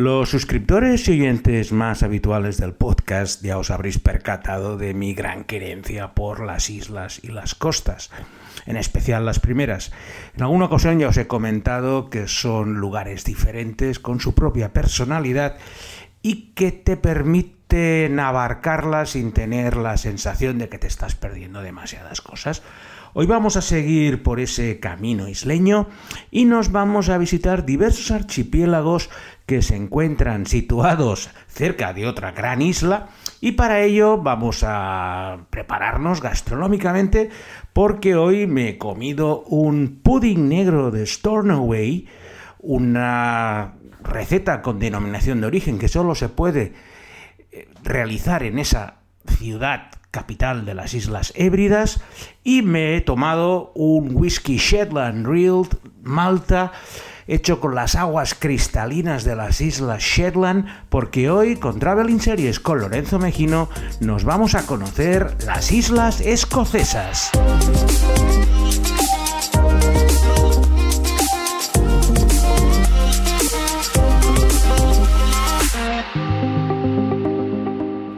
Los 0.00 0.30
suscriptores 0.30 1.06
y 1.08 1.10
oyentes 1.10 1.72
más 1.72 2.02
habituales 2.02 2.56
del 2.56 2.72
podcast 2.72 3.42
ya 3.42 3.58
os 3.58 3.70
habréis 3.70 3.98
percatado 3.98 4.78
de 4.78 4.94
mi 4.94 5.12
gran 5.12 5.44
querencia 5.44 6.14
por 6.14 6.40
las 6.40 6.70
islas 6.70 7.20
y 7.22 7.26
las 7.28 7.54
costas, 7.54 8.10
en 8.64 8.78
especial 8.78 9.26
las 9.26 9.40
primeras. 9.40 9.92
En 10.34 10.42
alguna 10.42 10.64
ocasión 10.64 10.98
ya 10.98 11.08
os 11.08 11.18
he 11.18 11.26
comentado 11.26 12.08
que 12.08 12.28
son 12.28 12.76
lugares 12.76 13.26
diferentes 13.26 13.98
con 13.98 14.20
su 14.20 14.34
propia 14.34 14.72
personalidad 14.72 15.58
y 16.22 16.52
que 16.54 16.72
te 16.72 16.96
permiten 16.96 18.20
abarcarlas 18.20 19.10
sin 19.10 19.32
tener 19.32 19.76
la 19.76 19.98
sensación 19.98 20.56
de 20.56 20.70
que 20.70 20.78
te 20.78 20.86
estás 20.86 21.14
perdiendo 21.14 21.60
demasiadas 21.60 22.22
cosas. 22.22 22.62
Hoy 23.12 23.26
vamos 23.26 23.56
a 23.56 23.60
seguir 23.60 24.22
por 24.22 24.38
ese 24.38 24.78
camino 24.78 25.26
isleño 25.26 25.88
y 26.30 26.44
nos 26.44 26.70
vamos 26.70 27.08
a 27.08 27.18
visitar 27.18 27.66
diversos 27.66 28.12
archipiélagos 28.12 29.10
que 29.50 29.62
se 29.62 29.74
encuentran 29.74 30.46
situados 30.46 31.28
cerca 31.48 31.92
de 31.92 32.06
otra 32.06 32.30
gran 32.30 32.62
isla 32.62 33.08
y 33.40 33.50
para 33.52 33.80
ello 33.80 34.16
vamos 34.16 34.62
a 34.64 35.38
prepararnos 35.50 36.22
gastronómicamente 36.22 37.30
porque 37.72 38.14
hoy 38.14 38.46
me 38.46 38.68
he 38.68 38.78
comido 38.78 39.42
un 39.42 40.02
pudding 40.04 40.48
negro 40.48 40.92
de 40.92 41.04
Stornoway, 41.04 42.06
una 42.60 43.74
receta 44.04 44.62
con 44.62 44.78
denominación 44.78 45.40
de 45.40 45.48
origen 45.48 45.80
que 45.80 45.88
solo 45.88 46.14
se 46.14 46.28
puede 46.28 46.72
eh, 47.50 47.68
realizar 47.82 48.44
en 48.44 48.60
esa 48.60 48.98
ciudad 49.26 49.90
capital 50.12 50.64
de 50.64 50.74
las 50.74 50.94
Islas 50.94 51.32
Hébridas, 51.34 52.00
y 52.44 52.62
me 52.62 52.96
he 52.96 53.00
tomado 53.00 53.72
un 53.74 54.14
whisky 54.14 54.58
Shetland 54.58 55.26
Real 55.26 55.66
Malta 56.02 56.70
hecho 57.30 57.60
con 57.60 57.74
las 57.74 57.94
aguas 57.94 58.34
cristalinas 58.34 59.24
de 59.24 59.36
las 59.36 59.60
Islas 59.60 60.02
Shetland, 60.02 60.66
porque 60.88 61.30
hoy 61.30 61.56
con 61.56 61.78
Traveling 61.78 62.20
Series 62.20 62.60
con 62.60 62.80
Lorenzo 62.80 63.18
Mejino 63.18 63.68
nos 64.00 64.24
vamos 64.24 64.54
a 64.54 64.66
conocer 64.66 65.36
las 65.46 65.70
Islas 65.70 66.20
Escocesas. 66.20 67.30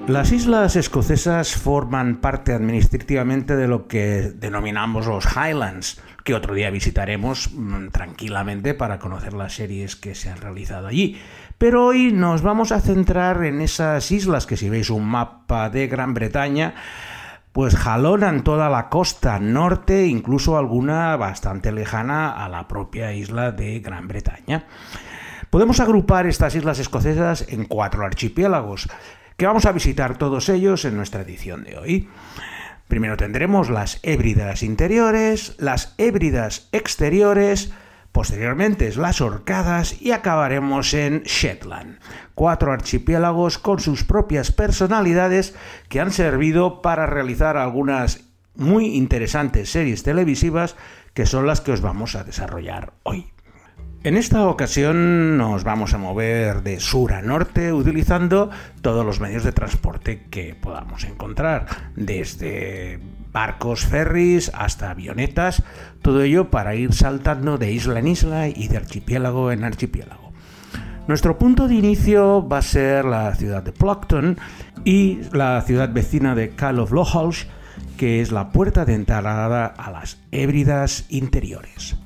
Las 0.08 0.33
islas 0.33 0.75
escocesas 0.75 1.55
forman 1.55 2.17
parte 2.17 2.53
administrativamente 2.53 3.55
de 3.55 3.69
lo 3.69 3.86
que 3.86 4.33
denominamos 4.34 5.06
los 5.06 5.27
Highlands, 5.36 6.03
que 6.25 6.34
otro 6.34 6.55
día 6.55 6.70
visitaremos 6.70 7.50
mm, 7.53 7.89
tranquilamente 7.89 8.75
para 8.75 8.98
conocer 8.98 9.33
las 9.33 9.55
series 9.55 9.94
que 9.94 10.17
se 10.17 10.28
han 10.28 10.41
realizado 10.41 10.89
allí. 10.89 11.20
Pero 11.56 11.86
hoy 11.86 12.11
nos 12.11 12.42
vamos 12.42 12.72
a 12.72 12.81
centrar 12.81 13.44
en 13.44 13.61
esas 13.61 14.11
islas 14.11 14.44
que 14.44 14.56
si 14.56 14.69
veis 14.69 14.91
un 14.91 15.05
mapa 15.05 15.70
de 15.70 15.86
Gran 15.86 16.14
Bretaña, 16.14 16.75
pues 17.53 17.77
jalonan 17.77 18.42
toda 18.42 18.69
la 18.70 18.89
costa 18.89 19.39
norte, 19.39 20.06
incluso 20.06 20.59
alguna 20.59 21.16
bastante 21.16 21.70
lejana 21.70 22.44
a 22.44 22.48
la 22.48 22.66
propia 22.66 23.12
isla 23.12 23.53
de 23.53 23.78
Gran 23.78 24.09
Bretaña. 24.09 24.64
Podemos 25.48 25.78
agrupar 25.78 26.27
estas 26.27 26.56
islas 26.56 26.81
escocesas 26.81 27.47
en 27.48 27.66
cuatro 27.66 28.05
archipiélagos 28.05 28.89
que 29.43 29.47
vamos 29.48 29.67
a 29.67 29.73
visitar 29.73 30.19
todos 30.19 30.48
ellos 30.48 30.85
en 30.85 30.97
nuestra 30.97 31.23
edición 31.23 31.65
de 31.65 31.77
hoy. 31.77 32.09
Primero 32.87 33.17
tendremos 33.17 33.71
las 33.71 33.99
hébridas 34.05 34.62
interiores, 34.62 35.57
las 35.59 35.97
hébridas 35.99 36.69
exteriores, 36.71 37.73
posteriormente 38.12 38.95
las 38.95 39.21
orcadas 39.21 40.01
y 40.01 40.12
acabaremos 40.12 40.95
en 40.95 41.25
Shetland. 41.25 41.99
Cuatro 42.37 42.71
archipiélagos 42.71 43.59
con 43.59 43.81
sus 43.81 44.05
propias 44.05 44.53
personalidades 44.53 45.56
que 45.89 45.99
han 45.99 46.12
servido 46.12 46.81
para 46.81 47.06
realizar 47.06 47.56
algunas 47.56 48.21
muy 48.55 48.95
interesantes 48.95 49.72
series 49.72 50.05
televisivas 50.05 50.77
que 51.15 51.27
son 51.27 51.49
las 51.49 51.61
que 51.61 51.72
os 51.72 51.81
vamos 51.81 52.15
a 52.15 52.22
desarrollar 52.22 52.93
hoy. 53.03 53.31
En 54.05 54.17
esta 54.17 54.49
ocasión 54.49 55.39
nos 55.39 55.63
vamos 55.63 55.95
a 55.95 55.99
mover 55.99 56.65
de 56.65 56.81
sur 56.81 57.13
a 57.13 57.23
norte 57.23 57.73
utilizando 57.73 58.51
todos 58.81 59.07
los 59.07 59.21
medios 59.21 59.45
de 59.45 59.53
transporte 59.53 60.25
que 60.29 60.57
podamos 60.57 61.05
encontrar, 61.05 61.67
desde 61.95 62.99
barcos, 63.33 63.87
ferries 63.87 64.51
hasta 64.55 64.91
avionetas, 64.91 65.63
todo 66.03 66.23
ello 66.23 66.51
para 66.51 66.75
ir 66.75 66.93
saltando 66.95 67.59
de 67.59 67.71
isla 67.71 68.01
en 68.01 68.09
isla 68.09 68.49
y 68.49 68.67
de 68.67 68.79
archipiélago 68.79 69.53
en 69.53 69.63
archipiélago. 69.63 70.33
Nuestro 71.07 71.39
punto 71.39 71.69
de 71.69 71.77
inicio 71.77 72.49
va 72.49 72.59
a 72.59 72.63
ser 72.63 73.05
la 73.05 73.33
ciudad 73.37 73.63
de 73.63 73.71
Plockton 73.71 74.37
y 74.84 75.21
la 75.33 75.63
ciudad 75.63 75.93
vecina 75.93 76.34
de 76.34 76.51
Kyle 76.51 76.81
of 76.81 76.91
Lohalsh, 76.91 77.45
que 77.97 78.21
es 78.21 78.33
la 78.33 78.51
puerta 78.51 78.84
de 78.84 78.95
entrada 78.95 79.67
a 79.67 79.93
las 79.93 80.19
Hébridas 80.33 81.07
interiores. 81.09 82.02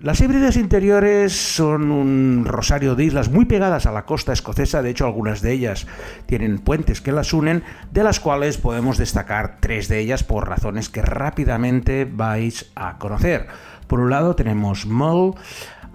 Las 0.00 0.20
híbridas 0.20 0.56
interiores 0.56 1.32
son 1.32 1.90
un 1.90 2.44
rosario 2.44 2.94
de 2.94 3.02
islas 3.02 3.30
muy 3.30 3.46
pegadas 3.46 3.84
a 3.84 3.90
la 3.90 4.04
costa 4.04 4.32
escocesa, 4.32 4.80
de 4.80 4.90
hecho 4.90 5.06
algunas 5.06 5.42
de 5.42 5.50
ellas 5.50 5.88
tienen 6.26 6.60
puentes 6.60 7.00
que 7.00 7.10
las 7.10 7.32
unen, 7.32 7.64
de 7.90 8.04
las 8.04 8.20
cuales 8.20 8.58
podemos 8.58 8.96
destacar 8.96 9.56
tres 9.58 9.88
de 9.88 9.98
ellas 9.98 10.22
por 10.22 10.48
razones 10.48 10.88
que 10.88 11.02
rápidamente 11.02 12.04
vais 12.04 12.70
a 12.76 12.96
conocer. 12.98 13.48
Por 13.88 13.98
un 13.98 14.10
lado 14.10 14.36
tenemos 14.36 14.86
Mull, 14.86 15.34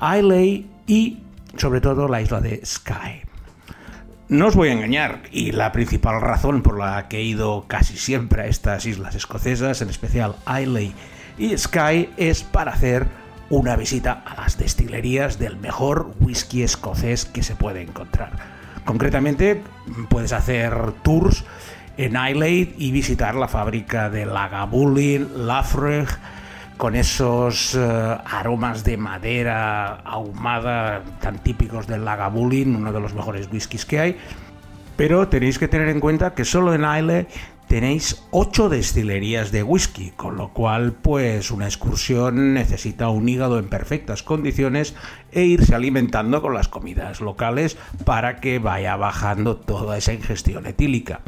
Islay 0.01 0.69
y 0.85 1.19
sobre 1.55 1.79
todo 1.79 2.09
la 2.09 2.21
isla 2.21 2.41
de 2.41 2.59
Skye. 2.65 3.25
No 4.27 4.47
os 4.47 4.55
voy 4.57 4.67
a 4.67 4.73
engañar, 4.73 5.21
y 5.31 5.53
la 5.53 5.71
principal 5.71 6.19
razón 6.19 6.61
por 6.61 6.77
la 6.77 7.07
que 7.07 7.19
he 7.19 7.23
ido 7.23 7.67
casi 7.69 7.95
siempre 7.95 8.41
a 8.41 8.47
estas 8.47 8.85
islas 8.85 9.15
escocesas, 9.15 9.81
en 9.81 9.89
especial 9.89 10.35
Islay 10.45 10.93
y 11.37 11.57
Skye, 11.57 12.09
es 12.17 12.43
para 12.43 12.73
hacer 12.73 13.22
una 13.57 13.75
visita 13.75 14.23
a 14.25 14.35
las 14.41 14.57
destilerías 14.57 15.37
del 15.37 15.57
mejor 15.57 16.15
whisky 16.19 16.63
escocés 16.63 17.25
que 17.25 17.43
se 17.43 17.55
puede 17.55 17.81
encontrar. 17.81 18.31
Concretamente, 18.83 19.61
puedes 20.09 20.33
hacer 20.33 20.73
tours 21.03 21.45
en 21.97 22.13
Islay 22.13 22.73
y 22.77 22.91
visitar 22.91 23.35
la 23.35 23.47
fábrica 23.47 24.09
de 24.09 24.25
Lagavulin, 24.25 25.47
Lafroig, 25.47 26.07
con 26.77 26.95
esos 26.95 27.75
eh, 27.75 28.17
aromas 28.25 28.83
de 28.83 28.97
madera 28.97 29.97
ahumada 30.03 31.03
tan 31.21 31.37
típicos 31.37 31.85
del 31.85 32.03
Lagavulin, 32.03 32.75
uno 32.75 32.91
de 32.91 32.99
los 32.99 33.13
mejores 33.13 33.47
whiskies 33.51 33.85
que 33.85 33.99
hay. 33.99 34.17
Pero 34.97 35.27
tenéis 35.27 35.59
que 35.59 35.67
tener 35.67 35.89
en 35.89 35.99
cuenta 35.99 36.33
que 36.33 36.43
solo 36.43 36.73
en 36.73 36.81
Islay 36.81 37.27
tenéis 37.67 38.23
ocho 38.31 38.69
destilerías 38.69 39.51
de 39.51 39.63
whisky, 39.63 40.11
con 40.11 40.35
lo 40.35 40.49
cual 40.53 40.93
pues 40.93 41.51
una 41.51 41.65
excursión 41.65 42.53
necesita 42.53 43.09
un 43.09 43.27
hígado 43.27 43.59
en 43.59 43.69
perfectas 43.69 44.23
condiciones 44.23 44.95
e 45.31 45.43
irse 45.43 45.75
alimentando 45.75 46.41
con 46.41 46.53
las 46.53 46.67
comidas 46.67 47.21
locales 47.21 47.77
para 48.05 48.39
que 48.39 48.59
vaya 48.59 48.95
bajando 48.95 49.57
toda 49.57 49.97
esa 49.97 50.13
ingestión 50.13 50.65
etílica. 50.65 51.21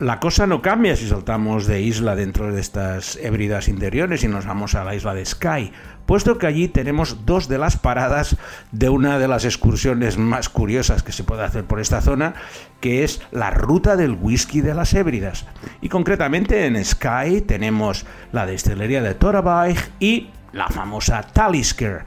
La 0.00 0.18
cosa 0.18 0.46
no 0.46 0.62
cambia 0.62 0.96
si 0.96 1.06
saltamos 1.06 1.66
de 1.66 1.82
isla 1.82 2.16
dentro 2.16 2.50
de 2.50 2.58
estas 2.58 3.16
hébridas 3.16 3.68
interiores 3.68 4.24
y 4.24 4.28
nos 4.28 4.46
vamos 4.46 4.74
a 4.74 4.82
la 4.82 4.94
isla 4.94 5.12
de 5.12 5.26
Skye, 5.26 5.72
puesto 6.06 6.38
que 6.38 6.46
allí 6.46 6.68
tenemos 6.68 7.26
dos 7.26 7.48
de 7.48 7.58
las 7.58 7.76
paradas 7.76 8.38
de 8.72 8.88
una 8.88 9.18
de 9.18 9.28
las 9.28 9.44
excursiones 9.44 10.16
más 10.16 10.48
curiosas 10.48 11.02
que 11.02 11.12
se 11.12 11.22
puede 11.22 11.44
hacer 11.44 11.64
por 11.64 11.80
esta 11.80 12.00
zona, 12.00 12.32
que 12.80 13.04
es 13.04 13.20
la 13.30 13.50
ruta 13.50 13.94
del 13.94 14.12
whisky 14.12 14.62
de 14.62 14.72
las 14.72 14.94
hébridas. 14.94 15.44
Y 15.82 15.90
concretamente 15.90 16.64
en 16.64 16.82
Skye 16.82 17.42
tenemos 17.42 18.06
la 18.32 18.46
destilería 18.46 19.02
de 19.02 19.12
Torabaig 19.12 19.76
y 20.00 20.30
la 20.54 20.68
famosa 20.68 21.20
Talisker. 21.20 22.06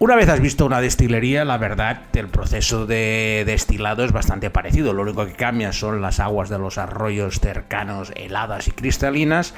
Una 0.00 0.16
vez 0.16 0.28
has 0.28 0.40
visto 0.40 0.66
una 0.66 0.80
destilería, 0.80 1.44
la 1.44 1.56
verdad, 1.56 2.02
el 2.14 2.26
proceso 2.26 2.84
de 2.84 3.44
destilado 3.46 4.04
es 4.04 4.10
bastante 4.10 4.50
parecido. 4.50 4.92
Lo 4.92 5.02
único 5.02 5.24
que 5.24 5.34
cambia 5.34 5.72
son 5.72 6.02
las 6.02 6.18
aguas 6.18 6.48
de 6.48 6.58
los 6.58 6.78
arroyos 6.78 7.38
cercanos, 7.38 8.12
heladas 8.16 8.66
y 8.66 8.72
cristalinas. 8.72 9.54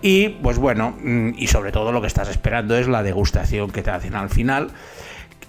Y 0.00 0.30
pues 0.30 0.56
bueno, 0.58 0.96
mm, 1.02 1.32
y 1.36 1.48
sobre 1.48 1.70
todo 1.70 1.92
lo 1.92 2.00
que 2.00 2.06
estás 2.06 2.30
esperando 2.30 2.76
es 2.76 2.88
la 2.88 3.02
degustación 3.02 3.70
que 3.70 3.82
te 3.82 3.90
hacen 3.90 4.14
al 4.14 4.30
final, 4.30 4.70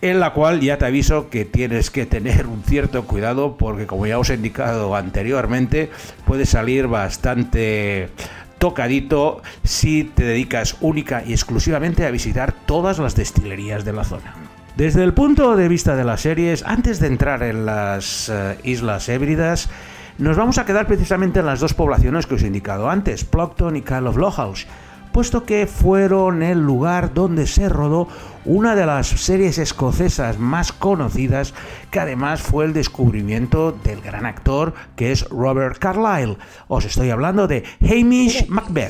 en 0.01 0.19
la 0.19 0.33
cual 0.33 0.59
ya 0.59 0.77
te 0.77 0.85
aviso 0.85 1.29
que 1.29 1.45
tienes 1.45 1.89
que 1.89 2.05
tener 2.05 2.45
un 2.45 2.61
cierto 2.63 3.05
cuidado 3.05 3.55
porque 3.57 3.87
como 3.87 4.05
ya 4.05 4.19
os 4.19 4.29
he 4.29 4.33
indicado 4.33 4.95
anteriormente, 4.97 5.89
puede 6.25 6.45
salir 6.45 6.87
bastante 6.87 8.09
tocadito 8.57 9.41
si 9.63 10.03
te 10.03 10.23
dedicas 10.23 10.77
única 10.81 11.23
y 11.25 11.33
exclusivamente 11.33 12.05
a 12.05 12.11
visitar 12.11 12.53
todas 12.65 12.99
las 12.99 13.15
destilerías 13.15 13.85
de 13.85 13.93
la 13.93 14.03
zona. 14.03 14.33
Desde 14.75 15.03
el 15.03 15.13
punto 15.13 15.55
de 15.55 15.69
vista 15.69 15.95
de 15.95 16.03
las 16.03 16.21
series, 16.21 16.63
antes 16.65 16.99
de 16.99 17.07
entrar 17.07 17.43
en 17.43 17.65
las 17.65 18.29
eh, 18.29 18.57
Islas 18.63 19.07
Hébridas, 19.07 19.69
nos 20.17 20.35
vamos 20.35 20.57
a 20.57 20.65
quedar 20.65 20.87
precisamente 20.87 21.39
en 21.39 21.45
las 21.45 21.59
dos 21.59 21.73
poblaciones 21.73 22.25
que 22.25 22.35
os 22.35 22.43
he 22.43 22.47
indicado 22.47 22.89
antes, 22.89 23.23
Plockton 23.23 23.75
y 23.77 23.81
Kyle 23.81 24.07
of 24.07 24.17
Lowhouse, 24.17 24.67
puesto 25.15 25.45
que 25.45 25.65
fueron 25.65 26.43
el 26.43 26.59
lugar 26.59 27.13
donde 27.13 27.47
se 27.47 27.69
rodó 27.69 28.09
una 28.43 28.75
de 28.75 28.85
las 28.85 29.07
series 29.07 29.57
escocesas 29.59 30.39
más 30.39 30.73
conocidas, 30.73 31.53
que 31.89 32.01
además 32.01 32.41
fue 32.41 32.65
el 32.65 32.73
descubrimiento 32.73 33.71
del 33.71 34.01
gran 34.01 34.25
actor 34.25 34.73
que 34.97 35.13
es 35.13 35.23
Robert 35.29 35.77
Carlyle. 35.77 36.35
Os 36.67 36.83
estoy 36.83 37.11
hablando 37.11 37.47
de 37.47 37.63
Hamish 37.79 38.45
Macbeth. 38.49 38.89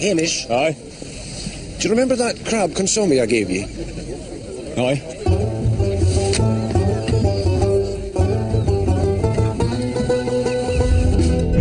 Hamish. 0.00 0.46
Aye. 0.48 0.74
Do 1.76 1.82
you 1.82 1.90
remember 1.90 2.16
that 2.16 2.46
crab 2.46 2.72
consomme 2.72 3.20
I 3.20 3.26
gave 3.26 3.50
you? 3.50 3.66
Aye. 4.78 5.59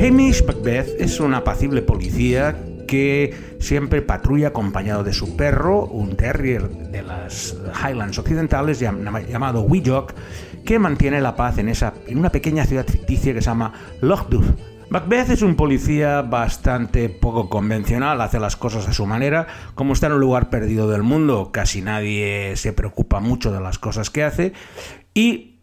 Hamish 0.01 0.45
Macbeth 0.45 1.01
es 1.01 1.19
un 1.19 1.33
apacible 1.33 1.81
policía 1.81 2.55
que 2.87 3.35
siempre 3.59 4.01
patrulla 4.01 4.47
acompañado 4.47 5.03
de 5.03 5.11
su 5.11 5.35
perro, 5.35 5.87
un 5.87 6.15
terrier 6.15 6.69
de 6.69 7.03
las 7.03 7.57
Highlands 7.83 8.17
occidentales 8.17 8.79
llamado 8.79 9.61
Weejock, 9.63 10.13
que 10.63 10.79
mantiene 10.79 11.19
la 11.19 11.35
paz 11.35 11.57
en, 11.57 11.67
esa, 11.67 11.95
en 12.07 12.17
una 12.17 12.29
pequeña 12.29 12.65
ciudad 12.65 12.87
ficticia 12.87 13.33
que 13.33 13.41
se 13.41 13.47
llama 13.47 13.73
Lochduth. 13.99 14.57
Macbeth 14.89 15.31
es 15.31 15.41
un 15.41 15.55
policía 15.55 16.21
bastante 16.21 17.09
poco 17.09 17.49
convencional, 17.49 18.21
hace 18.21 18.39
las 18.39 18.55
cosas 18.55 18.87
a 18.87 18.93
su 18.93 19.05
manera, 19.05 19.47
como 19.75 19.91
está 19.91 20.07
en 20.07 20.13
un 20.13 20.21
lugar 20.21 20.49
perdido 20.49 20.89
del 20.89 21.03
mundo, 21.03 21.51
casi 21.51 21.81
nadie 21.81 22.53
se 22.55 22.71
preocupa 22.71 23.19
mucho 23.19 23.51
de 23.51 23.59
las 23.59 23.77
cosas 23.77 24.09
que 24.09 24.23
hace 24.23 24.53
y 25.13 25.58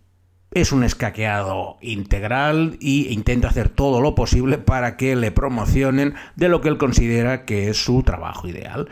es 0.56 0.72
un 0.72 0.84
escaqueado 0.84 1.76
integral 1.82 2.78
e 2.80 3.12
intenta 3.12 3.48
hacer 3.48 3.68
todo 3.68 4.00
lo 4.00 4.14
posible 4.14 4.56
para 4.56 4.96
que 4.96 5.14
le 5.14 5.30
promocionen 5.30 6.14
de 6.34 6.48
lo 6.48 6.62
que 6.62 6.70
él 6.70 6.78
considera 6.78 7.44
que 7.44 7.68
es 7.68 7.84
su 7.84 8.02
trabajo 8.02 8.48
ideal. 8.48 8.88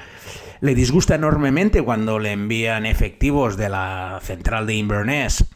Le 0.60 0.74
disgusta 0.74 1.14
enormemente 1.14 1.80
cuando 1.80 2.18
le 2.18 2.32
envían 2.32 2.84
efectivos 2.84 3.56
de 3.56 3.70
la 3.70 4.20
central 4.22 4.66
de 4.66 4.74
Inverness 4.74 5.46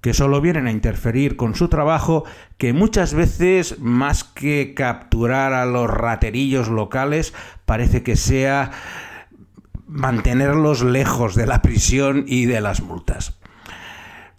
que 0.00 0.12
solo 0.12 0.40
vienen 0.40 0.66
a 0.66 0.72
interferir 0.72 1.36
con 1.36 1.54
su 1.54 1.68
trabajo, 1.68 2.24
que 2.58 2.72
muchas 2.72 3.14
veces, 3.14 3.78
más 3.78 4.24
que 4.24 4.74
capturar 4.74 5.52
a 5.52 5.66
los 5.66 5.88
raterillos 5.88 6.66
locales, 6.68 7.32
parece 7.64 8.02
que 8.02 8.16
sea 8.16 8.72
mantenerlos 9.86 10.82
lejos 10.82 11.36
de 11.36 11.46
la 11.46 11.62
prisión 11.62 12.24
y 12.26 12.46
de 12.46 12.60
las 12.60 12.82
multas. 12.82 13.38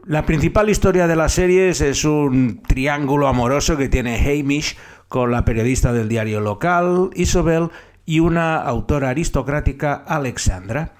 La 0.07 0.23
principal 0.23 0.69
historia 0.69 1.07
de 1.07 1.15
la 1.15 1.29
serie 1.29 1.69
es 1.69 2.05
un 2.05 2.61
triángulo 2.61 3.27
amoroso 3.27 3.75
que 3.75 3.89
tiene 3.89 4.19
Hamish 4.19 4.77
con 5.07 5.31
la 5.31 5.45
periodista 5.45 5.93
del 5.93 6.09
diario 6.09 6.41
local, 6.41 7.09
Isobel, 7.15 7.71
y 8.05 8.19
una 8.19 8.57
autora 8.57 9.09
aristocrática, 9.09 9.95
Alexandra. 9.95 10.93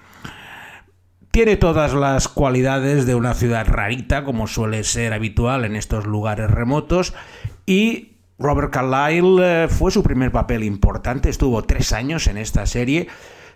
Tiene 1.30 1.56
todas 1.56 1.94
las 1.94 2.26
cualidades 2.26 3.06
de 3.06 3.14
una 3.14 3.34
ciudad 3.34 3.68
rarita, 3.68 4.24
como 4.24 4.48
suele 4.48 4.82
ser 4.82 5.12
habitual 5.12 5.64
en 5.64 5.76
estos 5.76 6.04
lugares 6.04 6.50
remotos, 6.50 7.14
y 7.64 8.16
Robert 8.40 8.72
Carlyle 8.72 9.38
eh, 9.40 9.68
fue 9.68 9.92
su 9.92 10.02
primer 10.02 10.32
papel 10.32 10.64
importante, 10.64 11.28
estuvo 11.28 11.62
tres 11.62 11.92
años 11.92 12.26
en 12.26 12.38
esta 12.38 12.66
serie, 12.66 13.06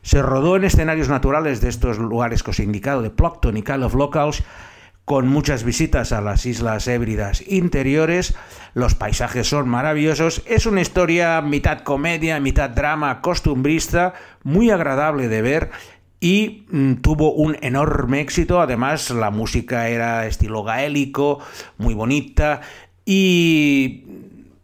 se 0.03 0.23
rodó 0.23 0.55
en 0.55 0.63
escenarios 0.63 1.09
naturales 1.09 1.61
de 1.61 1.71
estos 1.71 1.99
lugares 1.99 2.45
que 2.45 2.51
os 2.51 2.61
he 2.61 2.63
indicado, 2.63 3.03
de 3.03 3.11
Plockton 3.11 3.57
y 3.57 3.63
Kyle 3.63 3.83
of 3.83 3.95
Locals, 3.95 4.45
con 5.11 5.27
muchas 5.27 5.65
visitas 5.65 6.13
a 6.13 6.21
las 6.21 6.47
Islas 6.47 6.87
Hébridas 6.87 7.43
interiores. 7.49 8.37
Los 8.75 8.95
paisajes 8.95 9.49
son 9.49 9.69
maravillosos. 9.69 10.41
Es 10.47 10.67
una 10.67 10.83
historia 10.83 11.41
mitad 11.41 11.81
comedia, 11.81 12.39
mitad 12.39 12.71
drama, 12.71 13.21
costumbrista, 13.21 14.15
muy 14.45 14.71
agradable 14.71 15.27
de 15.27 15.43
ver 15.43 15.71
y 16.21 16.65
mm, 16.71 16.95
tuvo 17.03 17.33
un 17.33 17.57
enorme 17.61 18.21
éxito. 18.21 18.61
Además, 18.61 19.11
la 19.11 19.33
música 19.33 19.89
era 19.89 20.29
estilo 20.29 20.63
gaélico, 20.63 21.41
muy 21.77 21.95
bonita 21.95 22.61
y 23.05 24.05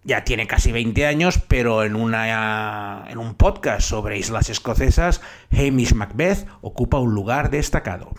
ya 0.04 0.22
tiene 0.22 0.46
casi 0.46 0.70
20 0.70 1.06
años, 1.06 1.40
pero 1.48 1.82
en, 1.82 1.96
una, 1.96 3.04
en 3.08 3.18
un 3.18 3.34
podcast 3.34 3.88
sobre 3.88 4.16
islas 4.16 4.48
escocesas, 4.48 5.22
Hamish 5.50 5.94
Macbeth 5.94 6.46
ocupa 6.60 7.00
un 7.00 7.14
lugar 7.16 7.50
destacado. 7.50 8.12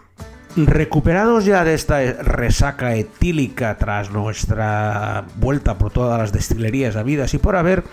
Recuperados 0.58 1.46
ya 1.46 1.64
de 1.64 1.76
esta 1.76 2.00
resaca 2.14 2.96
etílica 2.96 3.78
tras 3.78 4.10
nuestra 4.10 5.26
vuelta 5.36 5.78
por 5.78 5.92
todas 5.92 6.18
las 6.18 6.32
destilerías 6.32 6.96
habidas 6.96 7.36
y 7.36 7.38
por 7.38 7.56
haber, 7.56 7.84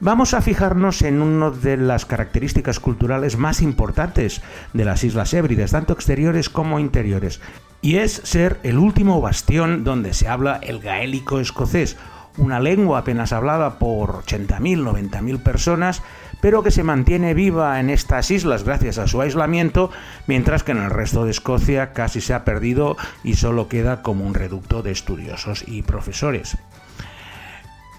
vamos 0.00 0.34
a 0.34 0.42
fijarnos 0.42 1.02
en 1.02 1.22
una 1.22 1.50
de 1.50 1.76
las 1.76 2.04
características 2.04 2.80
culturales 2.80 3.36
más 3.36 3.62
importantes 3.62 4.42
de 4.72 4.84
las 4.84 5.04
Islas 5.04 5.32
Hébridas, 5.32 5.70
tanto 5.70 5.92
exteriores 5.92 6.48
como 6.48 6.80
interiores, 6.80 7.40
y 7.82 7.98
es 7.98 8.20
ser 8.24 8.58
el 8.64 8.78
último 8.78 9.20
bastión 9.20 9.84
donde 9.84 10.12
se 10.12 10.26
habla 10.26 10.58
el 10.60 10.80
gaélico 10.80 11.38
escocés, 11.38 11.96
una 12.38 12.60
lengua 12.60 13.00
apenas 13.00 13.32
hablada 13.32 13.78
por 13.78 14.24
80.000, 14.24 15.10
90.000 15.10 15.42
personas, 15.42 16.02
pero 16.40 16.62
que 16.62 16.70
se 16.70 16.82
mantiene 16.82 17.34
viva 17.34 17.78
en 17.78 17.90
estas 17.90 18.30
islas 18.30 18.64
gracias 18.64 18.98
a 18.98 19.06
su 19.06 19.20
aislamiento, 19.20 19.90
mientras 20.26 20.62
que 20.64 20.72
en 20.72 20.78
el 20.78 20.90
resto 20.90 21.24
de 21.24 21.30
Escocia 21.30 21.92
casi 21.92 22.20
se 22.20 22.34
ha 22.34 22.44
perdido 22.44 22.96
y 23.22 23.34
solo 23.34 23.68
queda 23.68 24.02
como 24.02 24.26
un 24.26 24.34
reducto 24.34 24.82
de 24.82 24.90
estudiosos 24.90 25.64
y 25.66 25.82
profesores. 25.82 26.56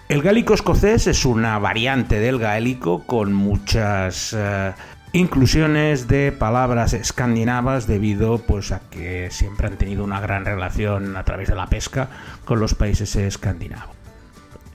El 0.08 0.20
gálico 0.20 0.52
escocés 0.52 1.06
es 1.06 1.24
una 1.24 1.58
variante 1.58 2.20
del 2.20 2.38
gaélico 2.38 3.04
con 3.06 3.32
muchas 3.32 4.34
eh, 4.36 4.74
inclusiones 5.12 6.08
de 6.08 6.30
palabras 6.30 6.92
escandinavas 6.92 7.86
debido 7.86 8.38
pues 8.38 8.72
a 8.72 8.80
que 8.90 9.28
siempre 9.30 9.68
han 9.68 9.78
tenido 9.78 10.04
una 10.04 10.20
gran 10.20 10.44
relación 10.44 11.16
a 11.16 11.24
través 11.24 11.48
de 11.48 11.54
la 11.54 11.68
pesca 11.68 12.10
con 12.44 12.60
los 12.60 12.74
países 12.74 13.16
escandinavos. 13.16 14.03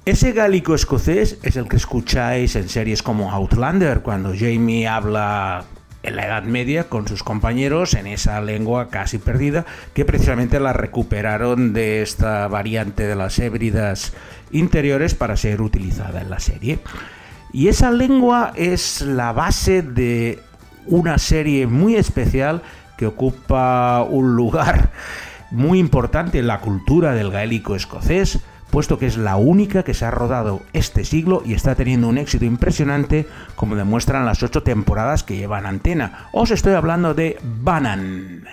Ese 0.09 0.31
gálico 0.31 0.73
escocés 0.73 1.37
es 1.43 1.55
el 1.55 1.67
que 1.67 1.75
escucháis 1.75 2.55
en 2.55 2.67
series 2.67 3.03
como 3.03 3.31
Outlander, 3.31 3.99
cuando 3.99 4.33
Jamie 4.35 4.87
habla 4.87 5.65
en 6.01 6.15
la 6.15 6.25
Edad 6.25 6.41
Media 6.45 6.89
con 6.89 7.07
sus 7.07 7.21
compañeros 7.21 7.93
en 7.93 8.07
esa 8.07 8.41
lengua 8.41 8.89
casi 8.89 9.19
perdida, 9.19 9.67
que 9.93 10.05
precisamente 10.05 10.59
la 10.59 10.73
recuperaron 10.73 11.73
de 11.73 12.01
esta 12.01 12.47
variante 12.47 13.05
de 13.05 13.15
las 13.15 13.37
hébridas 13.37 14.13
interiores 14.49 15.13
para 15.13 15.37
ser 15.37 15.61
utilizada 15.61 16.21
en 16.21 16.31
la 16.31 16.39
serie. 16.39 16.79
Y 17.53 17.67
esa 17.67 17.91
lengua 17.91 18.51
es 18.55 19.01
la 19.01 19.31
base 19.31 19.83
de 19.83 20.39
una 20.87 21.19
serie 21.19 21.67
muy 21.67 21.97
especial 21.97 22.63
que 22.97 23.05
ocupa 23.05 24.01
un 24.09 24.35
lugar 24.35 24.89
muy 25.51 25.77
importante 25.77 26.39
en 26.39 26.47
la 26.47 26.61
cultura 26.61 27.13
del 27.13 27.29
gaélico 27.29 27.75
escocés, 27.75 28.39
puesto 28.69 28.97
que 28.97 29.05
es 29.05 29.17
la 29.17 29.35
única 29.35 29.83
que 29.83 29.93
se 29.93 30.05
ha 30.05 30.11
rodado 30.11 30.61
este 30.73 31.05
siglo 31.05 31.41
y 31.45 31.53
está 31.53 31.75
teniendo 31.75 32.07
un 32.07 32.17
éxito 32.17 32.45
impresionante, 32.45 33.27
como 33.55 33.75
demuestran 33.75 34.25
las 34.25 34.43
ocho 34.43 34.63
temporadas 34.63 35.23
que 35.23 35.37
lleva 35.37 35.59
en 35.59 35.65
antena. 35.65 36.29
Os 36.31 36.51
estoy 36.51 36.73
hablando 36.73 37.13
de 37.13 37.37
Banan. 37.43 38.43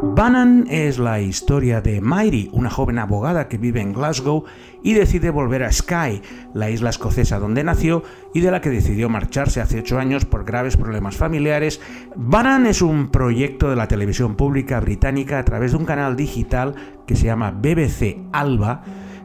Bannon 0.00 0.66
es 0.70 1.00
la 1.00 1.20
historia 1.20 1.80
de 1.80 2.00
Mary, 2.00 2.48
una 2.52 2.70
joven 2.70 3.00
abogada 3.00 3.48
que 3.48 3.58
vive 3.58 3.80
en 3.80 3.92
Glasgow 3.92 4.44
y 4.80 4.94
decide 4.94 5.30
volver 5.30 5.64
a 5.64 5.72
Skye, 5.72 6.22
la 6.54 6.70
isla 6.70 6.90
escocesa 6.90 7.40
donde 7.40 7.64
nació 7.64 8.04
y 8.32 8.40
de 8.40 8.52
la 8.52 8.60
que 8.60 8.70
decidió 8.70 9.08
marcharse 9.08 9.60
hace 9.60 9.80
ocho 9.80 9.98
años 9.98 10.24
por 10.24 10.44
graves 10.44 10.76
problemas 10.76 11.16
familiares. 11.16 11.80
Bannon 12.14 12.66
es 12.66 12.80
un 12.80 13.08
proyecto 13.08 13.70
de 13.70 13.76
la 13.76 13.88
televisión 13.88 14.36
pública 14.36 14.78
británica 14.78 15.40
a 15.40 15.44
través 15.44 15.72
de 15.72 15.78
un 15.78 15.84
canal 15.84 16.14
digital 16.14 16.76
que 17.04 17.16
se 17.16 17.26
llama 17.26 17.50
BBC 17.50 18.18
Alba, 18.32 18.82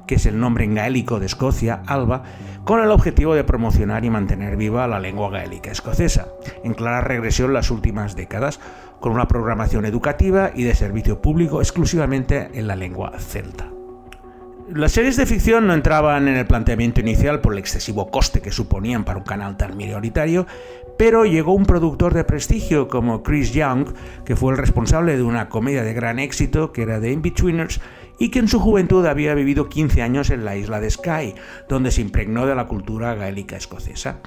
que 0.07 0.15
es 0.15 0.25
el 0.25 0.39
nombre 0.39 0.65
en 0.65 0.73
gaélico 0.73 1.19
de 1.19 1.27
Escocia, 1.27 1.83
Alba, 1.85 2.23
con 2.65 2.81
el 2.81 2.91
objetivo 2.91 3.35
de 3.35 3.43
promocionar 3.43 4.05
y 4.05 4.09
mantener 4.09 4.57
viva 4.57 4.87
la 4.87 4.99
lengua 4.99 5.29
gaélica 5.29 5.71
escocesa, 5.71 6.29
en 6.63 6.73
clara 6.73 7.01
regresión 7.01 7.53
las 7.53 7.71
últimas 7.71 8.15
décadas, 8.15 8.59
con 9.03 9.11
una 9.11 9.27
programación 9.27 9.83
educativa 9.83 10.51
y 10.55 10.63
de 10.63 10.73
servicio 10.73 11.21
público 11.21 11.59
exclusivamente 11.59 12.51
en 12.53 12.67
la 12.67 12.77
lengua 12.77 13.11
celta. 13.19 13.69
Las 14.69 14.93
series 14.93 15.17
de 15.17 15.25
ficción 15.25 15.67
no 15.67 15.73
entraban 15.73 16.29
en 16.29 16.37
el 16.37 16.47
planteamiento 16.47 17.01
inicial 17.01 17.41
por 17.41 17.51
el 17.51 17.59
excesivo 17.59 18.09
coste 18.09 18.39
que 18.39 18.53
suponían 18.53 19.03
para 19.03 19.19
un 19.19 19.25
canal 19.25 19.57
tan 19.57 19.75
minoritario, 19.75 20.47
pero 20.97 21.25
llegó 21.25 21.53
un 21.53 21.65
productor 21.65 22.13
de 22.13 22.23
prestigio 22.23 22.87
como 22.87 23.23
Chris 23.23 23.51
Young, 23.51 23.93
que 24.23 24.37
fue 24.37 24.53
el 24.53 24.57
responsable 24.57 25.17
de 25.17 25.23
una 25.23 25.49
comedia 25.49 25.83
de 25.83 25.93
gran 25.93 26.17
éxito 26.17 26.71
que 26.71 26.83
era 26.83 27.01
The 27.01 27.11
Inbetweeners, 27.11 27.81
y 28.19 28.31
que 28.31 28.39
en 28.39 28.47
su 28.47 28.61
juventud 28.61 29.05
había 29.05 29.33
vivido 29.33 29.67
15 29.67 30.01
años 30.01 30.29
en 30.29 30.45
la 30.45 30.55
isla 30.55 30.79
de 30.79 30.89
Skye, 30.89 31.35
donde 31.67 31.91
se 31.91 31.99
impregnó 31.99 32.45
de 32.45 32.55
la 32.55 32.67
cultura 32.67 33.15
gaélica 33.15 33.57
escocesa. 33.57 34.21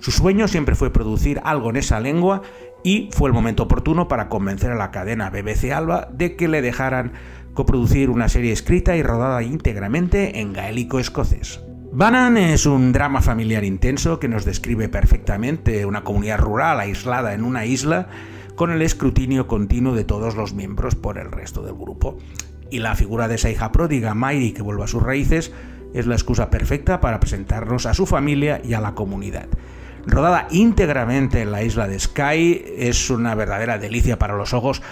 Su 0.00 0.12
sueño 0.12 0.48
siempre 0.48 0.74
fue 0.74 0.90
producir 0.90 1.42
algo 1.44 1.68
en 1.68 1.76
esa 1.76 2.00
lengua 2.00 2.40
y 2.82 3.10
fue 3.12 3.28
el 3.28 3.34
momento 3.34 3.64
oportuno 3.64 4.08
para 4.08 4.30
convencer 4.30 4.70
a 4.70 4.76
la 4.76 4.90
cadena 4.90 5.28
BBC 5.28 5.72
Alba 5.72 6.08
de 6.10 6.36
que 6.36 6.48
le 6.48 6.62
dejaran 6.62 7.12
coproducir 7.52 8.08
una 8.08 8.30
serie 8.30 8.52
escrita 8.52 8.96
y 8.96 9.02
rodada 9.02 9.42
íntegramente 9.42 10.40
en 10.40 10.54
gaélico 10.54 10.98
escocés. 10.98 11.60
Bannon 11.92 12.38
es 12.38 12.64
un 12.64 12.92
drama 12.92 13.20
familiar 13.20 13.62
intenso 13.62 14.18
que 14.18 14.28
nos 14.28 14.46
describe 14.46 14.88
perfectamente 14.88 15.84
una 15.84 16.02
comunidad 16.02 16.38
rural 16.38 16.80
aislada 16.80 17.34
en 17.34 17.44
una 17.44 17.66
isla 17.66 18.08
con 18.56 18.70
el 18.70 18.80
escrutinio 18.80 19.46
continuo 19.46 19.94
de 19.94 20.04
todos 20.04 20.34
los 20.34 20.54
miembros 20.54 20.94
por 20.94 21.18
el 21.18 21.30
resto 21.30 21.62
del 21.62 21.74
grupo. 21.74 22.16
Y 22.70 22.78
la 22.78 22.94
figura 22.94 23.28
de 23.28 23.34
esa 23.34 23.50
hija 23.50 23.72
pródiga, 23.72 24.14
Mayri, 24.14 24.52
que 24.52 24.62
vuelve 24.62 24.84
a 24.84 24.86
sus 24.86 25.02
raíces, 25.02 25.52
es 25.92 26.06
la 26.06 26.14
excusa 26.14 26.48
perfecta 26.48 27.00
para 27.00 27.20
presentarnos 27.20 27.84
a 27.84 27.94
su 27.94 28.06
familia 28.06 28.62
y 28.64 28.74
a 28.74 28.80
la 28.80 28.94
comunidad 28.94 29.48
rodada 30.10 30.46
íntegramente 30.50 31.42
en 31.42 31.52
la 31.52 31.62
isla 31.62 31.88
de 31.88 31.98
Skye, 31.98 32.88
es 32.88 33.10
una 33.10 33.34
verdadera 33.34 33.78
delicia 33.78 34.18
para 34.18 34.36
los 34.36 34.52
ojos. 34.52 34.82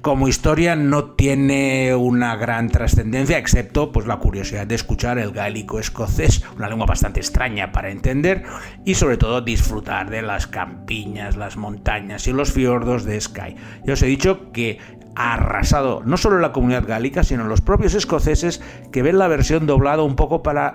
Como 0.00 0.28
historia 0.28 0.76
no 0.76 1.12
tiene 1.12 1.94
una 1.94 2.36
gran 2.36 2.68
trascendencia, 2.68 3.38
excepto 3.38 3.92
pues, 3.92 4.06
la 4.06 4.18
curiosidad 4.18 4.66
de 4.66 4.74
escuchar 4.74 5.18
el 5.18 5.32
gaélico 5.32 5.78
escocés, 5.78 6.44
una 6.56 6.68
lengua 6.68 6.86
bastante 6.86 7.20
extraña 7.20 7.72
para 7.72 7.90
entender, 7.90 8.44
y 8.84 8.94
sobre 8.94 9.16
todo 9.16 9.40
disfrutar 9.40 10.10
de 10.10 10.22
las 10.22 10.46
campiñas, 10.46 11.36
las 11.36 11.56
montañas 11.56 12.26
y 12.26 12.32
los 12.32 12.52
fiordos 12.52 13.04
de 13.04 13.20
Skye. 13.20 13.56
Ya 13.84 13.94
os 13.94 14.02
he 14.02 14.06
dicho 14.06 14.52
que 14.52 14.78
ha 15.16 15.34
arrasado 15.34 16.02
no 16.04 16.16
solo 16.16 16.38
la 16.38 16.52
comunidad 16.52 16.86
gálica, 16.86 17.22
sino 17.22 17.44
los 17.44 17.60
propios 17.60 17.94
escoceses 17.94 18.60
que 18.92 19.02
ven 19.02 19.18
la 19.18 19.28
versión 19.28 19.66
doblada 19.66 20.02
un 20.02 20.16
poco 20.16 20.42
para 20.42 20.74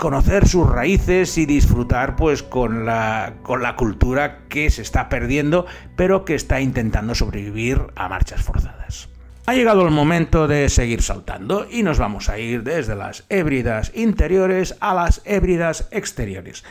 conocer 0.00 0.48
sus 0.48 0.68
raíces 0.68 1.36
y 1.36 1.44
disfrutar 1.44 2.16
pues 2.16 2.42
con 2.42 2.86
la, 2.86 3.34
con 3.42 3.62
la 3.62 3.76
cultura 3.76 4.48
que 4.48 4.70
se 4.70 4.80
está 4.82 5.08
perdiendo 5.10 5.66
pero 5.94 6.24
que 6.24 6.34
está 6.34 6.60
intentando 6.60 7.14
sobrevivir 7.14 7.82
a 7.94 8.08
marchas 8.08 8.42
forzadas. 8.42 9.10
Ha 9.46 9.54
llegado 9.54 9.84
el 9.84 9.90
momento 9.92 10.48
de 10.48 10.70
seguir 10.70 11.02
saltando 11.02 11.66
y 11.70 11.82
nos 11.82 11.98
vamos 11.98 12.30
a 12.30 12.38
ir 12.38 12.62
desde 12.62 12.96
las 12.96 13.26
hébridas 13.28 13.92
interiores 13.94 14.74
a 14.80 14.94
las 14.94 15.20
hébridas 15.24 15.86
exteriores. 15.90 16.64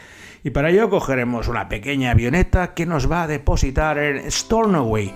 Y 0.43 0.49
para 0.49 0.71
ello 0.71 0.89
cogeremos 0.89 1.47
una 1.47 1.69
pequeña 1.69 2.11
avioneta 2.11 2.73
que 2.73 2.87
nos 2.87 3.11
va 3.11 3.23
a 3.23 3.27
depositar 3.27 3.99
en 3.99 4.31
Stornoway, 4.31 5.13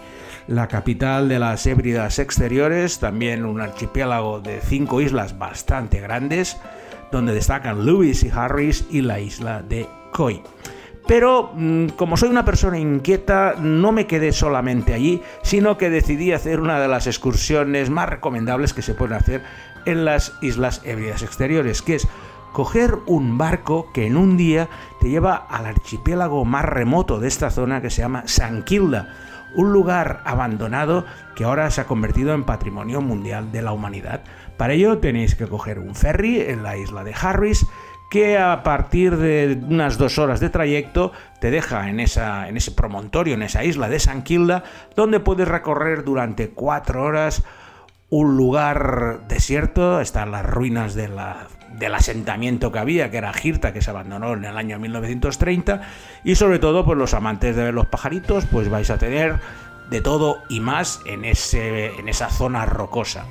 la 0.47 0.67
capital 0.67 1.29
de 1.29 1.39
las 1.39 1.65
hébridas 1.65 2.19
exteriores, 2.19 2.99
también 2.99 3.45
un 3.45 3.59
archipiélago 3.61 4.39
de 4.39 4.59
cinco 4.61 5.01
islas 5.01 5.39
bastante 5.39 5.99
grandes, 5.99 6.57
donde 7.17 7.33
destacan 7.33 7.85
Lewis 7.85 8.23
y 8.23 8.29
Harris 8.29 8.85
y 8.89 9.01
la 9.01 9.19
isla 9.19 9.61
de 9.61 9.87
Coy. 10.11 10.41
Pero 11.07 11.51
mm, 11.53 11.89
como 11.89 12.17
soy 12.17 12.29
una 12.29 12.45
persona 12.45 12.79
inquieta, 12.79 13.55
no 13.59 13.91
me 13.91 14.07
quedé 14.07 14.31
solamente 14.31 14.93
allí, 14.93 15.21
sino 15.41 15.77
que 15.77 15.89
decidí 15.89 16.31
hacer 16.31 16.59
una 16.59 16.79
de 16.79 16.87
las 16.87 17.07
excursiones 17.07 17.89
más 17.89 18.09
recomendables 18.09 18.73
que 18.73 18.81
se 18.81 18.93
pueden 18.93 19.17
hacer 19.17 19.43
en 19.85 20.05
las 20.05 20.33
Islas 20.41 20.81
Hébridas 20.85 21.23
Exteriores, 21.23 21.81
que 21.81 21.95
es 21.95 22.07
coger 22.53 22.97
un 23.05 23.37
barco 23.37 23.91
que 23.93 24.05
en 24.05 24.15
un 24.15 24.37
día 24.37 24.69
te 24.99 25.09
lleva 25.09 25.35
al 25.35 25.65
archipiélago 25.65 26.45
más 26.45 26.65
remoto 26.65 27.19
de 27.19 27.27
esta 27.27 27.49
zona 27.49 27.81
que 27.81 27.89
se 27.89 28.01
llama 28.01 28.23
San 28.27 28.63
Kilda, 28.63 29.13
un 29.55 29.73
lugar 29.73 30.21
abandonado 30.25 31.05
que 31.35 31.43
ahora 31.43 31.69
se 31.71 31.81
ha 31.81 31.85
convertido 31.85 32.33
en 32.33 32.43
patrimonio 32.43 33.01
mundial 33.01 33.51
de 33.51 33.61
la 33.61 33.71
humanidad. 33.71 34.21
Para 34.57 34.73
ello 34.73 34.99
tenéis 34.99 35.35
que 35.35 35.47
coger 35.47 35.79
un 35.79 35.95
ferry 35.95 36.41
en 36.41 36.63
la 36.63 36.77
isla 36.77 37.03
de 37.03 37.13
Harris 37.19 37.65
que 38.13 38.37
a 38.37 38.61
partir 38.61 39.17
de 39.17 39.59
unas 39.67 39.97
dos 39.97 40.19
horas 40.19 40.39
de 40.39 40.51
trayecto 40.51 41.11
te 41.39 41.49
deja 41.49 41.89
en, 41.89 41.99
ese 41.99 42.71
promontorio, 42.75 43.33
en 43.33 43.41
esa 43.41 43.63
isla 43.63 43.89
de 43.89 43.99
San 43.99 44.21
Kilda, 44.21 44.63
donde 44.95 45.19
puedes 45.19 45.47
recorrer 45.47 46.03
durante 46.03 46.49
cuatro 46.49 47.03
horas 47.03 47.43
un 48.11 48.37
lugar 48.37 49.21
desierto, 49.27 49.99
están 49.99 50.29
las 50.29 50.45
ruinas 50.45 50.93
de 50.93 51.07
la, 51.07 51.47
del 51.73 51.95
asentamiento 51.95 52.71
que 52.71 52.79
había, 52.79 53.11
que 53.11 53.17
era 53.17 53.33
Girta, 53.33 53.73
que 53.73 53.81
se 53.81 53.89
abandonó 53.89 54.33
en 54.33 54.45
el 54.45 54.57
año 54.57 54.79
1930, 54.79 55.81
y 56.23 56.35
sobre 56.35 56.59
todo, 56.59 56.85
pues 56.85 56.97
los 56.97 57.13
amantes 57.13 57.55
de 57.55 57.63
ver 57.63 57.73
los 57.73 57.87
pajaritos, 57.87 58.45
pues 58.45 58.69
vais 58.69 58.89
a 58.89 58.97
tener 58.97 59.39
de 59.89 60.01
todo 60.01 60.39
y 60.49 60.59
más 60.59 61.01
en, 61.05 61.25
ese, 61.25 61.87
en 61.97 62.09
esa 62.09 62.29
zona 62.29 62.65
rocosa. 62.65 63.25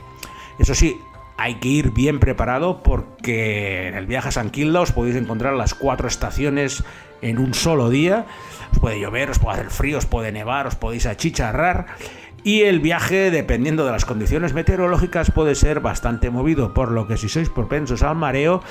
Eso 0.58 0.74
sí, 0.74 0.96
hay 1.36 1.56
que 1.56 1.68
ir 1.68 1.90
bien 1.90 2.20
preparado 2.20 2.82
porque 2.82 3.88
en 3.88 3.94
el 3.94 4.06
viaje 4.06 4.28
a 4.28 4.32
San 4.32 4.50
Quilda 4.50 4.80
os 4.80 4.92
podéis 4.92 5.16
encontrar 5.16 5.54
las 5.54 5.74
cuatro 5.74 6.06
estaciones 6.06 6.84
en 7.20 7.38
un 7.38 7.54
solo 7.54 7.90
día. 7.90 8.26
Os 8.72 8.78
puede 8.78 9.00
llover, 9.00 9.30
os 9.30 9.38
puede 9.38 9.58
hacer 9.58 9.70
frío, 9.70 9.98
os 9.98 10.06
puede 10.06 10.30
nevar, 10.30 10.66
os 10.66 10.76
podéis 10.76 11.06
achicharrar. 11.06 11.86
Y 12.44 12.62
el 12.62 12.80
viaje, 12.80 13.30
dependiendo 13.30 13.86
de 13.86 13.92
las 13.92 14.04
condiciones 14.04 14.52
meteorológicas, 14.52 15.30
puede 15.30 15.54
ser 15.54 15.78
bastante 15.78 16.28
movido, 16.28 16.74
por 16.74 16.90
lo 16.90 17.06
que 17.06 17.16
si 17.16 17.28
sois 17.28 17.48
propensos 17.48 18.02
al 18.02 18.16
mareo, 18.16 18.62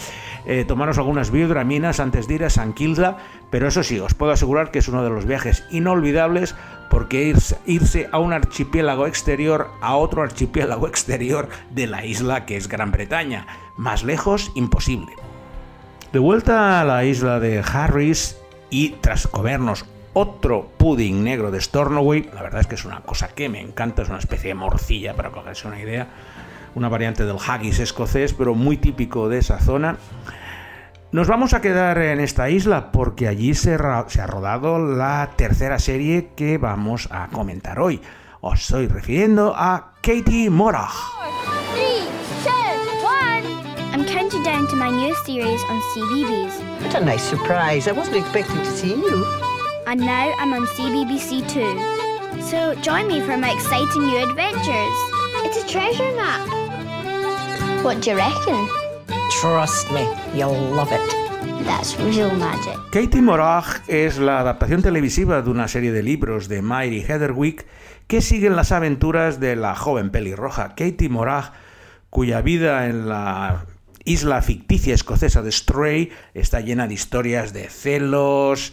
eh, 0.45 0.65
tomaros 0.67 0.97
algunas 0.97 1.31
biodraminas 1.31 2.01
antes 2.01 2.27
de 2.27 2.35
ir 2.35 2.43
a 2.43 2.49
San 2.49 2.73
Quilda, 2.73 3.17
pero 3.49 3.69
eso 3.69 3.81
sí, 3.83 3.97
os 3.97 4.13
puedo 4.13 4.33
asegurar 4.33 4.71
que 4.71 4.79
es 4.79 4.89
uno 4.89 5.03
de 5.05 5.09
los 5.09 5.25
viajes 5.25 5.63
inolvidables 5.71 6.53
porque 6.89 7.23
irse, 7.23 7.57
irse 7.65 8.09
a 8.11 8.19
un 8.19 8.33
archipiélago 8.33 9.07
exterior 9.07 9.69
a 9.79 9.95
otro 9.95 10.21
archipiélago 10.21 10.89
exterior 10.89 11.47
de 11.69 11.87
la 11.87 12.05
isla 12.05 12.45
que 12.45 12.57
es 12.57 12.67
Gran 12.67 12.91
Bretaña, 12.91 13.47
más 13.77 14.03
lejos 14.03 14.51
imposible. 14.53 15.13
De 16.11 16.19
vuelta 16.19 16.81
a 16.81 16.83
la 16.83 17.05
isla 17.05 17.39
de 17.39 17.63
Harris 17.65 18.37
y 18.69 18.89
tras 19.01 19.27
comernos 19.27 19.85
otro 20.13 20.71
pudding 20.77 21.23
negro 21.23 21.51
de 21.51 21.61
Stornoway. 21.61 22.29
La 22.33 22.41
verdad 22.41 22.61
es 22.61 22.67
que 22.67 22.75
es 22.75 22.85
una 22.85 23.01
cosa 23.01 23.29
que 23.29 23.49
me 23.49 23.61
encanta, 23.61 24.01
es 24.01 24.09
una 24.09 24.19
especie 24.19 24.49
de 24.49 24.55
morcilla, 24.55 25.15
para 25.15 25.31
cogerse 25.31 25.67
una 25.67 25.79
idea. 25.79 26.07
Una 26.75 26.89
variante 26.89 27.25
del 27.25 27.37
haggis 27.45 27.79
escocés, 27.79 28.33
pero 28.33 28.55
muy 28.55 28.77
típico 28.77 29.29
de 29.29 29.39
esa 29.39 29.59
zona. 29.59 29.97
Nos 31.11 31.27
vamos 31.27 31.53
a 31.53 31.59
quedar 31.59 31.97
en 31.97 32.21
esta 32.21 32.49
isla 32.49 32.91
porque 32.93 33.27
allí 33.27 33.53
se, 33.53 33.77
se 34.07 34.21
ha 34.21 34.27
rodado 34.27 34.79
la 34.79 35.31
tercera 35.35 35.77
serie 35.77 36.29
que 36.35 36.57
vamos 36.57 37.09
a 37.11 37.27
comentar 37.27 37.79
hoy. 37.79 38.01
Os 38.39 38.61
estoy 38.61 38.87
refiriendo 38.87 39.53
a 39.55 39.93
Katie 40.01 40.49
Morag. 40.49 40.91
I'm 43.93 44.05
counting 44.05 44.41
down 44.41 44.67
to 44.69 44.75
my 44.77 44.89
new 44.89 45.13
series 45.25 45.61
on 45.69 45.81
CBBS. 45.93 46.81
What 46.81 46.95
a 46.95 47.03
nice 47.03 47.23
surprise. 47.23 47.89
I 47.89 47.91
wasn't 47.91 48.15
expecting 48.15 48.57
to 48.57 48.71
see 48.71 48.95
you. 48.95 49.50
And 49.91 49.99
now 49.99 50.33
I'm 50.39 50.53
on 50.53 50.65
CBBC 50.67 51.51
too. 51.51 52.41
So 52.41 52.73
join 52.75 53.07
me 53.07 53.19
for 53.19 53.35
my 53.35 53.51
exciting 53.51 54.05
new 54.05 54.23
adventures. 54.23 54.97
It's 55.43 55.61
a 55.61 55.67
treasure 55.67 56.15
map. 56.15 56.47
What 57.83 57.99
do 57.99 58.11
you 58.11 58.15
reckon? 58.15 58.69
Trust 59.41 59.91
me, 59.91 60.07
you'll 60.33 60.55
love 60.77 60.93
it. 60.93 61.65
That's 61.65 61.99
real 61.99 62.31
magic. 62.31 62.77
Katie 62.93 63.21
Morag 63.21 63.83
es 63.89 64.17
la 64.17 64.39
adaptación 64.39 64.81
televisiva 64.81 65.41
de 65.41 65.49
una 65.49 65.67
serie 65.67 65.91
de 65.91 66.03
libros 66.03 66.47
de 66.47 66.61
Mary 66.61 67.01
Heatherwick 67.01 67.65
que 68.07 68.21
siguen 68.21 68.55
las 68.55 68.71
aventuras 68.71 69.41
de 69.41 69.57
la 69.57 69.75
joven 69.75 70.09
pelirroja 70.09 70.69
Katie 70.69 71.09
Morag, 71.09 71.51
cuya 72.09 72.41
vida 72.41 72.87
en 72.87 73.09
la 73.09 73.65
isla 74.05 74.41
ficticia 74.41 74.93
escocesa 74.93 75.41
de 75.41 75.51
Stray 75.51 76.11
está 76.33 76.61
llena 76.61 76.87
de 76.87 76.93
historias 76.93 77.51
de 77.51 77.67
celos, 77.67 78.71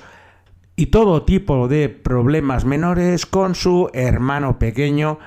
y 0.78 0.86
todo 0.86 1.24
tipo 1.24 1.66
de 1.66 1.88
problemas 1.88 2.64
menores 2.64 3.26
con 3.26 3.56
su 3.56 3.90
hermano 3.94 4.60
pequeño, 4.60 5.18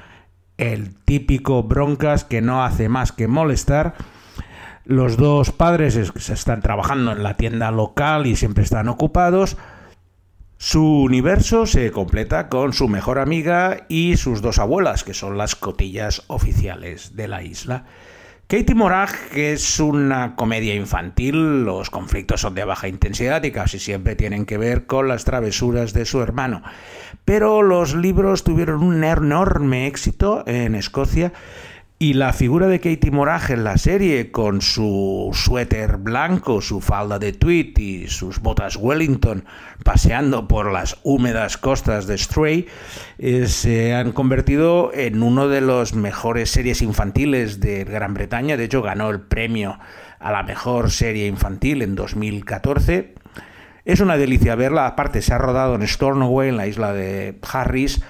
el 0.56 0.96
típico 1.04 1.64
broncas 1.64 2.24
que 2.24 2.40
no 2.40 2.64
hace 2.64 2.88
más 2.88 3.12
que 3.12 3.28
molestar. 3.28 3.96
Los 4.86 5.18
dos 5.18 5.52
padres 5.52 5.98
están 5.98 6.62
trabajando 6.62 7.12
en 7.12 7.22
la 7.22 7.36
tienda 7.36 7.70
local 7.70 8.28
y 8.28 8.38
siempre 8.38 8.64
están 8.64 8.88
ocupados. 8.88 9.58
Su 10.56 10.86
universo 11.02 11.66
se 11.66 11.92
completa 11.92 12.48
con 12.48 12.72
su 12.72 12.88
mejor 12.88 13.20
amiga 13.20 13.88
y 13.90 14.16
sus 14.16 14.42
dos 14.42 14.58
abuelas, 14.58 15.04
que 15.04 15.14
son 15.14 15.38
las 15.38 15.58
cotillas 15.58 16.24
oficiales 16.28 17.18
de 17.18 17.28
la 17.28 17.44
isla. 17.44 17.88
Katie 18.52 18.76
Morag 18.76 19.12
es 19.34 19.80
una 19.80 20.36
comedia 20.36 20.76
infantil, 20.76 21.64
los 21.64 21.90
conflictos 21.90 22.42
son 22.42 22.54
de 22.54 22.66
baja 22.66 22.90
intensidad 22.90 23.42
y 23.46 23.52
casi 23.52 23.80
siempre 23.80 24.18
tienen 24.18 24.46
que 24.46 24.58
ver 24.58 24.86
con 24.86 25.08
las 25.08 25.24
travesuras 25.24 25.94
de 25.94 26.04
su 26.04 26.22
hermano. 26.22 26.62
Pero 27.24 27.62
los 27.62 27.96
libros 27.96 28.44
tuvieron 28.44 28.84
un 28.84 29.06
enorme 29.06 29.88
éxito 29.88 30.44
en 30.48 30.76
Escocia 30.76 31.32
Y 32.02 32.16
la 32.16 32.34
figura 32.34 32.66
de 32.66 32.80
Katie 32.80 33.12
Morage 33.12 33.54
en 33.54 33.64
la 33.64 33.78
serie, 33.78 34.32
con 34.32 34.64
su 34.64 35.30
suéter 35.34 35.98
blanco, 35.98 36.60
su 36.60 36.82
falda 36.82 37.20
de 37.20 37.32
tweed 37.32 37.78
y 37.78 38.08
sus 38.08 38.40
botas 38.40 38.76
Wellington, 38.76 39.46
paseando 39.84 40.48
por 40.48 40.72
las 40.72 40.98
húmedas 41.04 41.58
costas 41.58 42.08
de 42.08 42.18
Stray, 42.18 42.66
eh, 43.20 43.46
se 43.46 43.94
han 43.94 44.14
convertido 44.14 44.92
en 44.96 45.22
uno 45.22 45.48
de 45.48 45.62
los 45.62 45.94
mejores 45.94 46.50
series 46.50 46.82
infantiles 46.82 47.60
de 47.60 47.84
Gran 47.84 48.16
Bretaña. 48.16 48.58
De 48.58 48.64
hecho, 48.64 48.82
ganó 48.82 49.12
el 49.12 49.22
premio 49.22 49.78
a 50.20 50.32
la 50.32 50.42
mejor 50.42 50.90
serie 50.90 51.28
infantil 51.28 51.84
en 51.84 51.94
2014. 51.94 53.14
Es 53.86 54.00
una 54.00 54.18
delicia 54.18 54.56
verla. 54.56 54.88
Aparte, 54.88 55.22
se 55.22 55.36
ha 55.36 55.38
rodado 55.38 55.76
en 55.76 55.88
Stornoway, 55.88 56.50
en 56.50 56.58
la 56.58 56.66
isla 56.66 56.94
de 56.94 57.38
Harris 57.54 58.02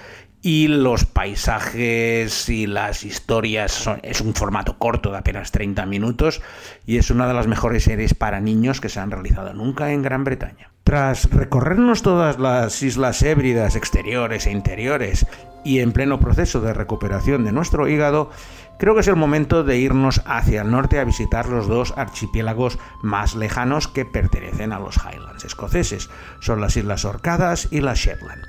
y 0.41 0.67
los 0.67 1.05
paisajes 1.05 2.49
y 2.49 2.65
las 2.65 3.03
historias 3.03 3.71
son, 3.71 3.99
es 4.03 4.21
un 4.21 4.33
formato 4.33 4.77
corto 4.77 5.11
de 5.11 5.19
apenas 5.19 5.51
30 5.51 5.85
minutos 5.85 6.41
y 6.85 6.97
es 6.97 7.11
una 7.11 7.27
de 7.27 7.33
las 7.33 7.47
mejores 7.47 7.83
series 7.83 8.15
para 8.15 8.39
niños 8.39 8.81
que 8.81 8.89
se 8.89 8.99
han 8.99 9.11
realizado 9.11 9.53
nunca 9.53 9.91
en 9.91 10.01
Gran 10.01 10.23
Bretaña. 10.23 10.71
Tras 10.83 11.29
recorrernos 11.29 12.01
todas 12.01 12.39
las 12.39 12.81
islas 12.81 13.21
hébridas 13.21 13.75
exteriores 13.75 14.47
e 14.47 14.51
interiores 14.51 15.27
y 15.63 15.79
en 15.79 15.91
pleno 15.91 16.19
proceso 16.19 16.59
de 16.59 16.73
recuperación 16.73 17.45
de 17.45 17.51
nuestro 17.51 17.87
hígado, 17.87 18.31
creo 18.79 18.95
que 18.95 19.01
es 19.01 19.07
el 19.07 19.15
momento 19.15 19.63
de 19.63 19.77
irnos 19.77 20.23
hacia 20.25 20.63
el 20.63 20.71
norte 20.71 20.99
a 20.99 21.03
visitar 21.03 21.47
los 21.49 21.67
dos 21.67 21.93
archipiélagos 21.97 22.79
más 23.03 23.35
lejanos 23.35 23.87
que 23.87 24.05
pertenecen 24.05 24.73
a 24.73 24.79
los 24.79 24.97
Highlands 24.97 25.45
escoceses. 25.45 26.09
Son 26.39 26.61
las 26.61 26.75
Islas 26.75 27.05
Orcadas 27.05 27.67
y 27.69 27.81
las 27.81 27.99
Shetland. 27.99 28.43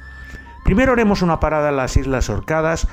Primero 0.65 0.93
haremos 0.93 1.23
una 1.23 1.41
parada 1.41 1.71
en 1.71 1.77
las 1.77 1.97
Islas 1.97 2.31
Orcadas, 2.31 2.89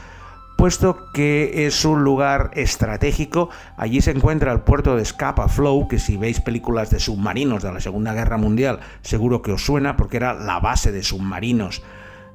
puesto 0.58 1.12
que 1.14 1.66
es 1.66 1.86
un 1.86 2.04
lugar 2.04 2.52
estratégico. 2.54 3.50
Allí 3.78 4.02
se 4.02 4.12
encuentra 4.12 4.52
el 4.52 4.62
puerto 4.62 4.96
de 4.96 5.06
Scapa 5.06 5.48
Flow, 5.48 5.88
que 5.88 6.00
si 6.00 6.18
veis 6.18 6.42
películas 6.42 6.90
de 6.90 7.00
submarinos 7.00 7.64
de 7.64 7.72
la 7.72 7.80
Segunda 7.80 8.14
Guerra 8.14 8.38
Mundial, 8.38 8.80
seguro 9.02 9.42
que 9.42 9.54
os 9.54 9.66
suena, 9.66 9.96
porque 9.96 10.18
era 10.18 10.34
la 10.34 10.60
base 10.60 10.92
de 10.92 11.04
submarinos 11.04 11.82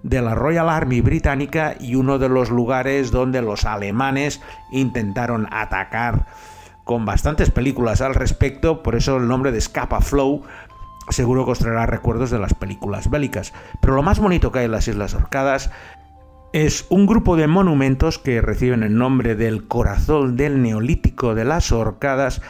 de 0.04 0.22
la 0.22 0.34
Royal 0.34 0.68
Army 0.68 1.00
británica 1.00 1.74
y 1.80 1.96
uno 1.96 2.18
de 2.18 2.28
los 2.28 2.50
lugares 2.50 3.10
donde 3.10 3.42
los 3.42 3.64
alemanes 3.64 4.40
intentaron 4.70 5.48
atacar 5.50 6.26
con 6.84 7.06
bastantes 7.06 7.50
películas 7.50 8.02
al 8.02 8.14
respecto, 8.14 8.82
por 8.82 8.94
eso 8.94 9.16
el 9.16 9.26
nombre 9.26 9.50
de 9.50 9.60
Scapa 9.60 10.02
Flow 10.02 10.42
seguro 11.10 11.44
que 11.44 11.52
os 11.52 11.58
traerá 11.58 11.86
recuerdos 11.86 12.30
de 12.30 12.38
las 12.38 12.54
películas 12.54 13.10
bélicas. 13.10 13.52
Pero 13.80 13.94
lo 13.94 14.02
más 14.02 14.18
bonito 14.18 14.52
que 14.52 14.60
hay 14.60 14.64
en 14.66 14.72
las 14.72 14.88
Islas 14.88 15.14
Orcadas 15.14 15.70
es 16.52 16.86
un 16.88 17.06
grupo 17.06 17.36
de 17.36 17.48
monumentos 17.48 18.18
que 18.18 18.40
reciben 18.40 18.82
el 18.82 18.96
nombre 18.96 19.34
del 19.34 19.66
corazón 19.66 20.36
del 20.36 20.62
neolítico 20.62 21.34
de 21.34 21.44
las 21.44 21.72
Orcadas, 21.72 22.42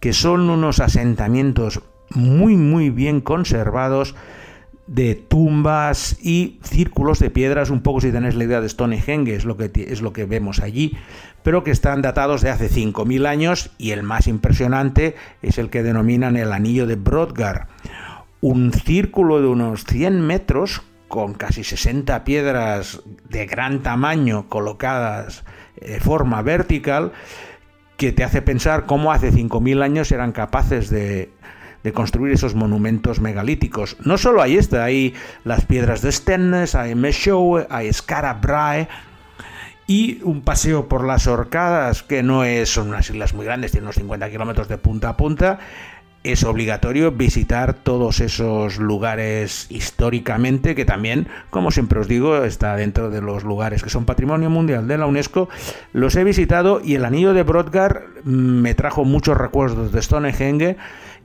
que 0.00 0.12
son 0.12 0.48
unos 0.48 0.80
asentamientos 0.80 1.82
muy 2.14 2.56
muy 2.56 2.90
bien 2.90 3.20
conservados 3.20 4.14
de 4.90 5.14
tumbas 5.14 6.18
y 6.20 6.58
círculos 6.64 7.20
de 7.20 7.30
piedras, 7.30 7.70
un 7.70 7.80
poco 7.80 8.00
si 8.00 8.10
tenéis 8.10 8.34
la 8.34 8.42
idea 8.42 8.60
de 8.60 8.68
Stonehenge, 8.68 9.36
es 9.36 9.44
lo 9.44 9.56
que, 9.56 9.70
es 9.72 10.02
lo 10.02 10.12
que 10.12 10.24
vemos 10.24 10.58
allí, 10.58 10.96
pero 11.44 11.62
que 11.62 11.70
están 11.70 12.02
datados 12.02 12.42
de 12.42 12.50
hace 12.50 12.68
5.000 12.68 13.28
años 13.28 13.70
y 13.78 13.92
el 13.92 14.02
más 14.02 14.26
impresionante 14.26 15.14
es 15.42 15.58
el 15.58 15.70
que 15.70 15.84
denominan 15.84 16.36
el 16.36 16.52
Anillo 16.52 16.88
de 16.88 16.96
Brodgar, 16.96 17.68
un 18.40 18.72
círculo 18.72 19.40
de 19.40 19.46
unos 19.46 19.84
100 19.84 20.20
metros 20.22 20.82
con 21.06 21.34
casi 21.34 21.62
60 21.62 22.24
piedras 22.24 23.00
de 23.28 23.46
gran 23.46 23.84
tamaño 23.84 24.48
colocadas 24.48 25.44
de 25.80 26.00
forma 26.00 26.42
vertical, 26.42 27.12
que 27.96 28.10
te 28.10 28.24
hace 28.24 28.42
pensar 28.42 28.86
cómo 28.86 29.12
hace 29.12 29.30
5.000 29.30 29.84
años 29.84 30.10
eran 30.10 30.32
capaces 30.32 30.90
de, 30.90 31.30
de, 31.82 31.92
construir 31.92 32.32
esos 32.32 32.54
monumentos 32.54 33.20
megalíticos. 33.20 33.96
No 34.04 34.18
solo 34.18 34.42
hay 34.42 34.56
este, 34.56 34.78
hay 34.78 35.14
las 35.44 35.64
piedras 35.64 36.02
de 36.02 36.12
Stennes, 36.12 36.74
hay 36.74 36.94
Meshow, 36.94 37.66
hay 37.68 37.92
Skarabrae, 37.92 38.88
y 39.86 40.20
un 40.22 40.42
paseo 40.42 40.88
por 40.88 41.04
las 41.04 41.26
Orcadas, 41.26 42.04
que 42.04 42.22
no 42.22 42.44
es, 42.44 42.68
son 42.68 42.88
unas 42.88 43.10
islas 43.10 43.34
muy 43.34 43.44
grandes, 43.44 43.72
tiene 43.72 43.86
unos 43.86 43.96
50 43.96 44.30
kilómetros 44.30 44.68
de 44.68 44.78
punta 44.78 45.08
a 45.08 45.16
punta, 45.16 45.58
es 46.22 46.44
obligatorio 46.44 47.12
visitar 47.12 47.72
todos 47.72 48.20
esos 48.20 48.78
lugares 48.78 49.66
históricamente 49.70 50.74
que 50.74 50.84
también, 50.84 51.28
como 51.48 51.70
siempre 51.70 51.98
os 51.98 52.08
digo, 52.08 52.44
está 52.44 52.76
dentro 52.76 53.08
de 53.10 53.22
los 53.22 53.42
lugares 53.42 53.82
que 53.82 53.88
son 53.88 54.04
patrimonio 54.04 54.50
mundial 54.50 54.86
de 54.86 54.98
la 54.98 55.06
UNESCO. 55.06 55.48
Los 55.94 56.16
he 56.16 56.24
visitado 56.24 56.82
y 56.84 56.94
el 56.94 57.06
anillo 57.06 57.32
de 57.32 57.42
Brodgar 57.42 58.04
me 58.24 58.74
trajo 58.74 59.04
muchos 59.04 59.38
recuerdos 59.38 59.92
de 59.92 60.02
Stonehenge 60.02 60.76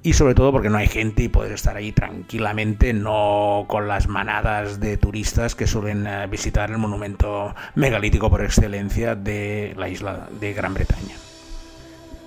y 0.06 0.14
sobre 0.14 0.36
todo 0.36 0.52
porque 0.52 0.70
no 0.70 0.78
hay 0.78 0.88
gente 0.88 1.24
y 1.24 1.30
puedes 1.30 1.52
estar 1.52 1.76
ahí 1.76 1.92
tranquilamente, 1.92 2.94
no 2.94 3.66
con 3.68 3.88
las 3.88 4.08
manadas 4.08 4.80
de 4.80 4.98
turistas 4.98 5.56
que 5.56 5.66
suelen 5.66 6.06
eh, 6.06 6.28
visitar 6.28 6.70
el 6.70 6.78
monumento 6.78 7.56
megalítico 7.74 8.30
por 8.30 8.44
excelencia 8.44 9.16
de 9.16 9.74
la 9.76 9.90
isla 9.90 10.30
de 10.40 10.54
Gran 10.54 10.76
Bretaña. 10.76 11.16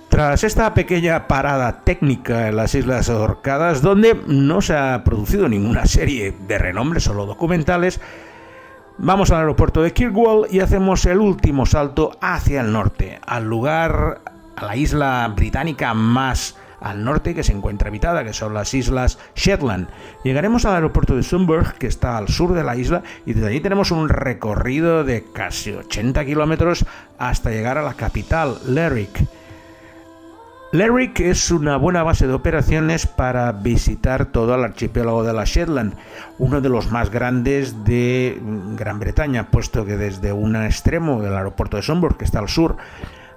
Tras 0.09 0.43
esta 0.43 0.73
pequeña 0.73 1.25
parada 1.29 1.85
técnica 1.85 2.49
en 2.49 2.57
las 2.57 2.75
Islas 2.75 3.07
Orcadas, 3.07 3.81
donde 3.81 4.13
no 4.27 4.59
se 4.59 4.75
ha 4.75 5.01
producido 5.05 5.47
ninguna 5.47 5.85
serie 5.85 6.35
de 6.49 6.57
renombre, 6.57 6.99
solo 6.99 7.25
documentales, 7.25 8.01
vamos 8.97 9.31
al 9.31 9.37
aeropuerto 9.37 9.81
de 9.81 9.93
Kirkwall 9.93 10.47
y 10.51 10.59
hacemos 10.59 11.05
el 11.05 11.19
último 11.19 11.65
salto 11.65 12.17
hacia 12.19 12.59
el 12.59 12.73
norte, 12.73 13.21
al 13.25 13.45
lugar, 13.45 14.19
a 14.57 14.65
la 14.65 14.75
isla 14.75 15.31
británica 15.33 15.93
más 15.93 16.57
al 16.81 17.03
norte 17.03 17.35
que 17.35 17.43
se 17.43 17.53
encuentra 17.53 17.89
habitada, 17.89 18.23
que 18.23 18.33
son 18.33 18.53
las 18.53 18.73
islas 18.73 19.19
Shetland. 19.35 19.87
Llegaremos 20.23 20.65
al 20.65 20.75
aeropuerto 20.75 21.15
de 21.15 21.23
Sunburg, 21.23 21.73
que 21.75 21.87
está 21.87 22.17
al 22.17 22.27
sur 22.27 22.53
de 22.53 22.63
la 22.63 22.75
isla, 22.75 23.03
y 23.25 23.33
desde 23.33 23.47
allí 23.47 23.59
tenemos 23.59 23.91
un 23.91 24.09
recorrido 24.09 25.03
de 25.03 25.25
casi 25.33 25.71
80 25.71 26.25
kilómetros 26.25 26.85
hasta 27.17 27.51
llegar 27.51 27.77
a 27.77 27.83
la 27.83 27.93
capital, 27.93 28.57
Lerwick. 28.67 29.27
Lerwick 30.71 31.19
es 31.21 31.49
una 31.49 31.77
buena 31.77 32.03
base 32.03 32.27
de 32.27 32.33
operaciones 32.33 33.07
para 33.07 33.51
visitar 33.51 34.27
todo 34.27 34.53
el 34.53 34.63
archipiélago 34.63 35.23
de 35.23 35.33
la 35.33 35.43
Shetland, 35.43 35.95
uno 36.37 36.61
de 36.61 36.69
los 36.69 36.91
más 36.91 37.09
grandes 37.09 37.83
de 37.85 38.39
Gran 38.77 38.99
Bretaña, 38.99 39.49
puesto 39.49 39.83
que 39.83 39.97
desde 39.97 40.31
un 40.31 40.55
extremo 40.55 41.23
del 41.23 41.35
aeropuerto 41.35 41.77
de 41.77 41.83
Sonborg, 41.83 42.17
que 42.17 42.25
está 42.25 42.37
al 42.37 42.49
sur, 42.49 42.77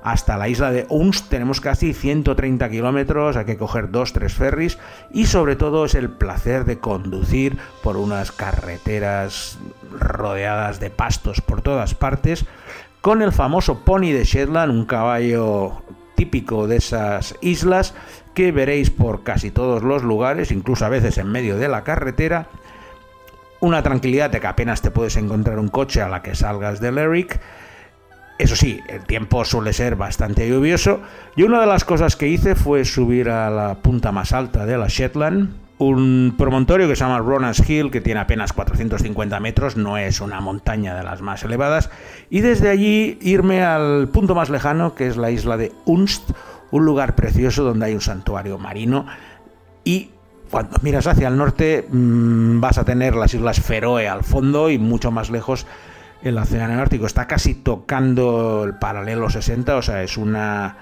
hasta 0.02 0.36
la 0.36 0.48
isla 0.48 0.70
de 0.70 0.86
Unst 0.88 1.28
tenemos 1.28 1.60
casi 1.60 1.92
130 1.94 2.68
kilómetros, 2.68 3.36
hay 3.36 3.44
que 3.44 3.56
coger 3.56 3.90
dos, 3.90 4.12
tres 4.12 4.34
ferries 4.34 4.78
y 5.12 5.26
sobre 5.26 5.56
todo 5.56 5.84
es 5.84 5.94
el 5.94 6.10
placer 6.10 6.64
de 6.64 6.78
conducir 6.78 7.58
por 7.82 7.96
unas 7.96 8.32
carreteras 8.32 9.58
rodeadas 9.98 10.80
de 10.80 10.90
pastos 10.90 11.40
por 11.40 11.62
todas 11.62 11.94
partes 11.94 12.46
con 13.02 13.20
el 13.20 13.32
famoso 13.32 13.80
pony 13.80 14.12
de 14.12 14.24
Shetland, 14.24 14.70
un 14.72 14.86
caballo 14.86 15.82
típico 16.14 16.68
de 16.68 16.76
esas 16.76 17.34
islas 17.40 17.94
que 18.32 18.52
veréis 18.52 18.90
por 18.90 19.24
casi 19.24 19.50
todos 19.50 19.82
los 19.82 20.04
lugares, 20.04 20.52
incluso 20.52 20.86
a 20.86 20.88
veces 20.88 21.18
en 21.18 21.26
medio 21.26 21.58
de 21.58 21.68
la 21.68 21.82
carretera. 21.82 22.46
Una 23.58 23.82
tranquilidad 23.82 24.30
de 24.30 24.40
que 24.40 24.46
apenas 24.46 24.82
te 24.82 24.92
puedes 24.92 25.16
encontrar 25.16 25.58
un 25.58 25.68
coche 25.68 26.00
a 26.00 26.08
la 26.08 26.22
que 26.22 26.36
salgas 26.36 26.80
de 26.80 26.92
Lerwick. 26.92 27.40
Eso 28.42 28.57
sí, 28.57 28.81
el 28.88 29.05
tiempo 29.05 29.44
suele 29.44 29.72
ser 29.72 29.94
bastante 29.94 30.48
lluvioso. 30.48 31.00
Y 31.37 31.44
una 31.44 31.61
de 31.61 31.66
las 31.68 31.85
cosas 31.85 32.16
que 32.16 32.26
hice 32.26 32.57
fue 32.57 32.85
subir 32.85 33.31
a 33.31 33.48
la 33.50 33.76
punta 33.76 34.11
más 34.11 34.33
alta 34.33 34.66
de 34.66 34.76
la 34.76 34.88
Shetland, 34.88 35.55
un 35.78 36.35
promontorio 36.37 36.88
que 36.88 36.96
se 36.96 37.05
llama 37.05 37.20
Ronans 37.20 37.62
Hill, 37.70 37.92
que 37.92 38.00
tiene 38.00 38.18
apenas 38.18 38.52
450 38.52 39.38
metros, 39.38 39.76
no 39.76 39.96
es 39.96 40.20
una 40.20 40.40
montaña 40.40 40.96
de 40.96 41.05
las 41.05 41.22
más 41.22 41.44
elevadas, 41.44 41.88
y 42.31 42.40
desde 42.40 42.68
allí 42.68 43.16
irme 43.20 43.62
al 43.62 44.09
punto 44.09 44.35
más 44.35 44.50
lejano, 44.50 44.96
que 44.96 45.07
es 45.07 45.16
la 45.16 45.31
isla 45.31 45.57
de 45.57 45.70
Unst, 45.85 46.33
un 46.72 46.85
lugar 46.85 47.14
precioso 47.14 47.62
donde 47.62 47.87
hay 47.87 47.94
un 47.94 48.00
santuario 48.00 48.59
marino, 48.59 49.07
y 49.85 50.11
cuando 50.50 50.81
miras 50.83 51.07
hacia 51.07 51.28
el 51.28 51.37
norte 51.37 51.87
mm, 51.88 52.59
vas 52.59 52.76
a 52.78 52.85
tener 52.85 53.14
las 53.14 53.35
islas 53.35 53.61
Feroe 53.61 54.09
al 54.09 54.24
fondo 54.24 54.68
y 54.68 54.78
mucho 54.78 55.12
más 55.12 55.31
lejos 55.31 55.64
el 56.22 56.38
Océano 56.38 56.80
Ártico. 56.80 57.06
Está 57.06 57.26
casi 57.26 57.54
tocando 57.54 58.64
el 58.64 58.74
paralelo 58.78 59.30
60, 59.30 59.76
o 59.76 59.82
sea, 59.82 60.02
es 60.02 60.16
una 60.16 60.76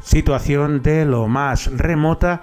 situación 0.00 0.82
de 0.82 1.04
lo 1.04 1.28
más 1.28 1.70
remota 1.76 2.42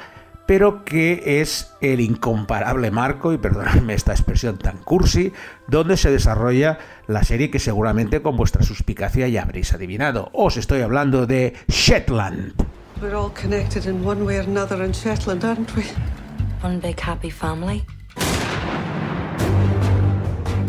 pero 0.52 0.84
que 0.84 1.40
es 1.40 1.72
el 1.80 2.02
incomparable 2.02 2.92
marco, 2.92 3.32
y 3.32 3.38
perdonadme 3.38 3.94
esta 3.94 4.12
expresión 4.12 4.58
tan 4.58 4.80
cursi, 4.80 5.32
donde 5.68 5.96
se 5.96 6.12
desarrolla 6.12 6.78
la 7.08 7.24
serie 7.24 7.50
que 7.50 7.58
seguramente 7.58 8.22
con 8.22 8.36
vuestra 8.36 8.62
suspicacia 8.62 9.30
ya 9.30 9.44
habréis 9.44 9.72
adivinado. 9.72 10.30
Os 10.34 10.58
estoy 10.58 10.82
hablando 10.82 11.26
de 11.26 11.54
Shetland. 11.70 12.54
We're 13.02 13.16
all 13.16 13.32
connected 13.32 13.86
in 13.86 14.06
one 14.06 14.24
way 14.24 14.40
or 14.40 14.46
another 14.46 14.84
in 14.84 14.92
Shetland, 14.92 15.46
aren't 15.46 15.74
we? 15.74 15.84
One 16.62 16.80
big 16.80 17.00
happy 17.00 17.32
family. 17.32 17.86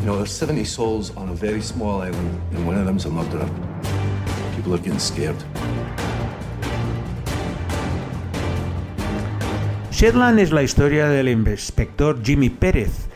You 0.03 0.09
know, 0.09 0.17
there's 0.17 0.33
70 0.33 0.65
souls 0.65 1.17
on 1.17 1.29
a 1.29 1.33
very 1.33 1.63
small 1.63 2.03
island, 2.03 2.41
and 2.51 2.67
one 2.67 2.77
of 2.77 2.87
them's 2.87 3.07
a 3.07 3.09
murderer. 3.09 3.49
People 4.57 4.75
are 4.75 4.79
getting 4.79 4.99
scared. 4.99 5.37
Shetland 9.93 10.41
es 10.41 10.51
la 10.51 10.65
historia 10.65 11.07
del 11.07 11.29
inspector 11.29 12.21
Jimmy 12.21 12.51
Pérez, 12.51 13.07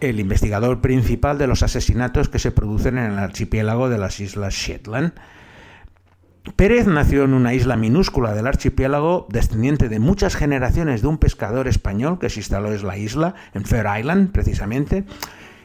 el 0.00 0.18
investigador 0.18 0.80
principal 0.80 1.36
de 1.36 1.46
los 1.46 1.62
asesinatos 1.62 2.30
que 2.30 2.38
se 2.38 2.52
producen 2.52 2.96
en 2.96 3.12
el 3.12 3.18
archipiélago 3.18 3.90
de 3.90 3.98
las 3.98 4.18
Islas 4.18 4.54
Shetland. 4.54 5.12
Pérez 6.56 6.86
nació 6.86 7.24
en 7.24 7.34
una 7.34 7.52
isla 7.52 7.76
minúscula 7.76 8.32
del 8.32 8.46
archipiélago, 8.46 9.26
descendiente 9.28 9.90
de 9.90 9.98
muchas 9.98 10.36
generaciones 10.36 11.02
de 11.02 11.08
un 11.08 11.18
pescador 11.18 11.68
español 11.68 12.18
que 12.18 12.30
se 12.30 12.40
instaló 12.40 12.72
en 12.72 12.86
la 12.86 12.96
isla, 12.96 13.34
en 13.52 13.66
Fair 13.66 13.84
Island 13.98 14.32
precisamente, 14.32 15.04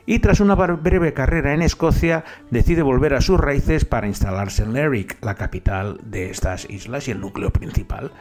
y 0.06 0.20
tras 0.20 0.40
una 0.40 0.56
breve 0.56 1.14
carrera 1.14 1.54
en 1.54 1.62
Escocia 1.62 2.24
decide 2.52 2.82
volver 2.82 3.14
a 3.14 3.22
sus 3.22 3.40
raíces 3.40 3.86
para 3.86 4.08
instalarse 4.08 4.64
en 4.64 4.74
Lerwick, 4.74 5.18
la 5.22 5.36
capital 5.36 6.00
de 6.04 6.30
estas 6.30 6.70
islas 6.70 7.08
y 7.08 7.12
el 7.12 7.22
núcleo 7.22 7.52
principal. 7.52 8.12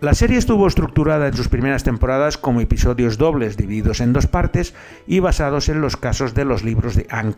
La 0.00 0.14
serie 0.14 0.36
estuvo 0.36 0.66
estructurada 0.66 1.26
en 1.26 1.34
sus 1.34 1.48
primeras 1.48 1.82
temporadas 1.82 2.36
como 2.36 2.60
episodios 2.60 3.16
dobles 3.16 3.56
divididos 3.56 4.00
en 4.00 4.12
dos 4.12 4.26
partes 4.26 4.74
y 5.06 5.20
basados 5.20 5.70
en 5.70 5.80
los 5.80 5.96
casos 5.96 6.34
de 6.34 6.44
los 6.44 6.62
libros 6.62 6.96
de 6.96 7.06
Anne 7.10 7.34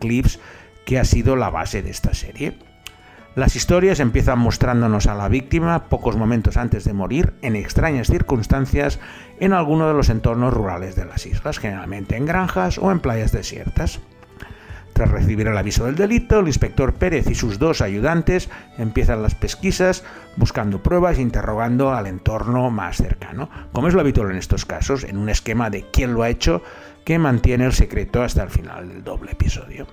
que 0.84 0.98
ha 0.98 1.04
sido 1.04 1.36
la 1.36 1.50
base 1.50 1.82
de 1.82 1.90
esta 1.90 2.14
serie. 2.14 2.58
Las 3.38 3.54
historias 3.54 4.00
empiezan 4.00 4.40
mostrándonos 4.40 5.06
a 5.06 5.14
la 5.14 5.28
víctima 5.28 5.84
pocos 5.84 6.16
momentos 6.16 6.56
antes 6.56 6.82
de 6.82 6.92
morir 6.92 7.34
en 7.40 7.54
extrañas 7.54 8.08
circunstancias 8.08 8.98
en 9.38 9.52
alguno 9.52 9.86
de 9.86 9.94
los 9.94 10.08
entornos 10.08 10.52
rurales 10.52 10.96
de 10.96 11.04
las 11.04 11.24
islas, 11.24 11.60
generalmente 11.60 12.16
en 12.16 12.26
granjas 12.26 12.78
o 12.78 12.90
en 12.90 12.98
playas 12.98 13.30
desiertas. 13.30 14.00
Tras 14.92 15.12
recibir 15.12 15.46
el 15.46 15.56
aviso 15.56 15.86
del 15.86 15.94
delito, 15.94 16.40
el 16.40 16.48
inspector 16.48 16.94
Pérez 16.94 17.30
y 17.30 17.36
sus 17.36 17.60
dos 17.60 17.80
ayudantes 17.80 18.50
empiezan 18.76 19.22
las 19.22 19.36
pesquisas 19.36 20.02
buscando 20.34 20.82
pruebas 20.82 21.18
e 21.18 21.22
interrogando 21.22 21.92
al 21.92 22.08
entorno 22.08 22.72
más 22.72 22.96
cercano, 22.96 23.48
como 23.72 23.86
es 23.86 23.94
lo 23.94 24.00
habitual 24.00 24.32
en 24.32 24.38
estos 24.38 24.64
casos, 24.64 25.04
en 25.04 25.16
un 25.16 25.28
esquema 25.28 25.70
de 25.70 25.88
quién 25.92 26.12
lo 26.12 26.24
ha 26.24 26.28
hecho 26.28 26.60
que 27.04 27.20
mantiene 27.20 27.66
el 27.66 27.72
secreto 27.72 28.20
hasta 28.20 28.42
el 28.42 28.50
final 28.50 28.88
del 28.88 29.04
doble 29.04 29.30
episodio. 29.30 29.86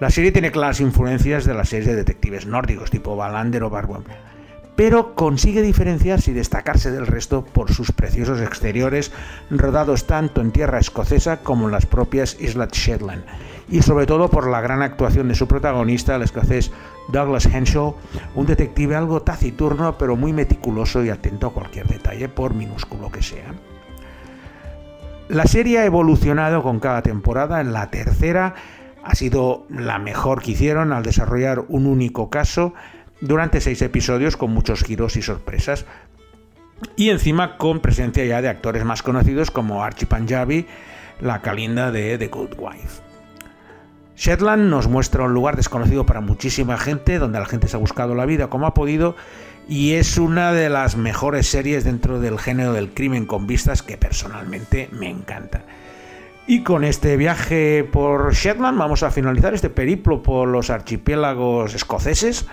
La 0.00 0.10
serie 0.10 0.30
tiene 0.30 0.52
claras 0.52 0.80
influencias 0.80 1.44
de 1.44 1.54
las 1.54 1.70
series 1.70 1.86
de 1.86 1.96
detectives 1.96 2.46
nórdicos 2.46 2.90
tipo 2.90 3.14
Wallander 3.14 3.64
o 3.64 3.70
Barbon, 3.70 4.04
pero 4.76 5.16
consigue 5.16 5.60
diferenciarse 5.60 6.30
y 6.30 6.34
destacarse 6.34 6.92
del 6.92 7.08
resto 7.08 7.44
por 7.44 7.72
sus 7.72 7.90
preciosos 7.90 8.40
exteriores 8.40 9.10
rodados 9.50 10.06
tanto 10.06 10.40
en 10.40 10.52
tierra 10.52 10.78
escocesa 10.78 11.38
como 11.38 11.66
en 11.66 11.72
las 11.72 11.86
propias 11.86 12.36
Islas 12.38 12.70
Shetland, 12.70 13.24
y 13.68 13.82
sobre 13.82 14.06
todo 14.06 14.30
por 14.30 14.48
la 14.48 14.60
gran 14.60 14.82
actuación 14.82 15.26
de 15.26 15.34
su 15.34 15.48
protagonista, 15.48 16.14
el 16.14 16.22
escocés 16.22 16.70
Douglas 17.08 17.46
Henshaw, 17.46 17.96
un 18.36 18.46
detective 18.46 18.94
algo 18.94 19.22
taciturno 19.22 19.98
pero 19.98 20.14
muy 20.14 20.32
meticuloso 20.32 21.02
y 21.02 21.10
atento 21.10 21.48
a 21.48 21.52
cualquier 21.52 21.88
detalle, 21.88 22.28
por 22.28 22.54
minúsculo 22.54 23.10
que 23.10 23.22
sea. 23.22 23.52
La 25.28 25.44
serie 25.44 25.80
ha 25.80 25.84
evolucionado 25.84 26.62
con 26.62 26.78
cada 26.78 27.02
temporada, 27.02 27.60
en 27.60 27.72
la 27.72 27.90
tercera 27.90 28.54
ha 29.08 29.14
sido 29.14 29.64
la 29.70 29.98
mejor 29.98 30.42
que 30.42 30.50
hicieron 30.50 30.92
al 30.92 31.02
desarrollar 31.02 31.64
un 31.68 31.86
único 31.86 32.28
caso 32.28 32.74
durante 33.22 33.62
seis 33.62 33.80
episodios 33.80 34.36
con 34.36 34.50
muchos 34.50 34.84
giros 34.84 35.16
y 35.16 35.22
sorpresas. 35.22 35.86
Y 36.94 37.08
encima 37.08 37.56
con 37.56 37.80
presencia 37.80 38.26
ya 38.26 38.42
de 38.42 38.50
actores 38.50 38.84
más 38.84 39.02
conocidos 39.02 39.50
como 39.50 39.82
Archie 39.82 40.06
Panjabi, 40.06 40.66
la 41.22 41.40
calinda 41.40 41.90
de 41.90 42.18
The 42.18 42.28
Good 42.28 42.56
Wife. 42.58 43.00
Shetland 44.14 44.68
nos 44.68 44.88
muestra 44.88 45.24
un 45.24 45.32
lugar 45.32 45.56
desconocido 45.56 46.04
para 46.04 46.20
muchísima 46.20 46.76
gente, 46.76 47.18
donde 47.18 47.38
la 47.38 47.46
gente 47.46 47.66
se 47.66 47.76
ha 47.76 47.80
buscado 47.80 48.14
la 48.14 48.26
vida 48.26 48.48
como 48.48 48.66
ha 48.66 48.74
podido, 48.74 49.16
y 49.70 49.94
es 49.94 50.18
una 50.18 50.52
de 50.52 50.68
las 50.68 50.96
mejores 50.96 51.46
series 51.46 51.84
dentro 51.84 52.20
del 52.20 52.38
género 52.38 52.74
del 52.74 52.92
crimen 52.92 53.24
con 53.24 53.46
vistas 53.46 53.82
que 53.82 53.96
personalmente 53.96 54.90
me 54.92 55.08
encanta. 55.08 55.62
Y 56.50 56.62
con 56.62 56.82
este 56.82 57.18
viaje 57.18 57.84
por 57.84 58.32
Shetland 58.32 58.78
vamos 58.78 59.02
a 59.02 59.10
finalizar 59.10 59.52
este 59.52 59.68
periplo 59.68 60.22
por 60.22 60.48
los 60.48 60.70
archipiélagos 60.70 61.74
escoceses. 61.74 62.46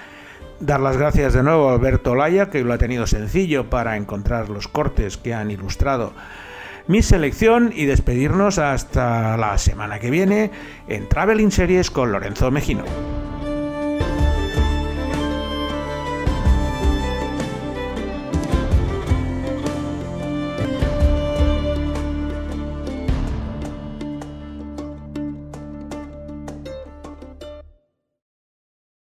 Dar 0.59 0.81
las 0.81 0.97
gracias 0.97 1.31
de 1.31 1.43
nuevo 1.43 1.69
a 1.69 1.75
Alberto 1.75 2.13
Laya, 2.13 2.49
que 2.49 2.61
lo 2.65 2.73
ha 2.73 2.77
tenido 2.77 3.07
sencillo 3.07 3.69
para 3.69 3.95
encontrar 3.95 4.49
los 4.49 4.67
cortes 4.67 5.15
que 5.15 5.33
han 5.33 5.49
ilustrado 5.49 6.11
mi 6.87 7.01
selección 7.01 7.71
y 7.73 7.85
despedirnos 7.85 8.59
hasta 8.59 9.37
la 9.37 9.57
semana 9.57 9.99
que 9.99 10.11
viene 10.11 10.51
en 10.89 11.07
Traveling 11.07 11.51
Series 11.51 11.89
con 11.89 12.11
Lorenzo 12.11 12.51
Mejino. 12.51 12.83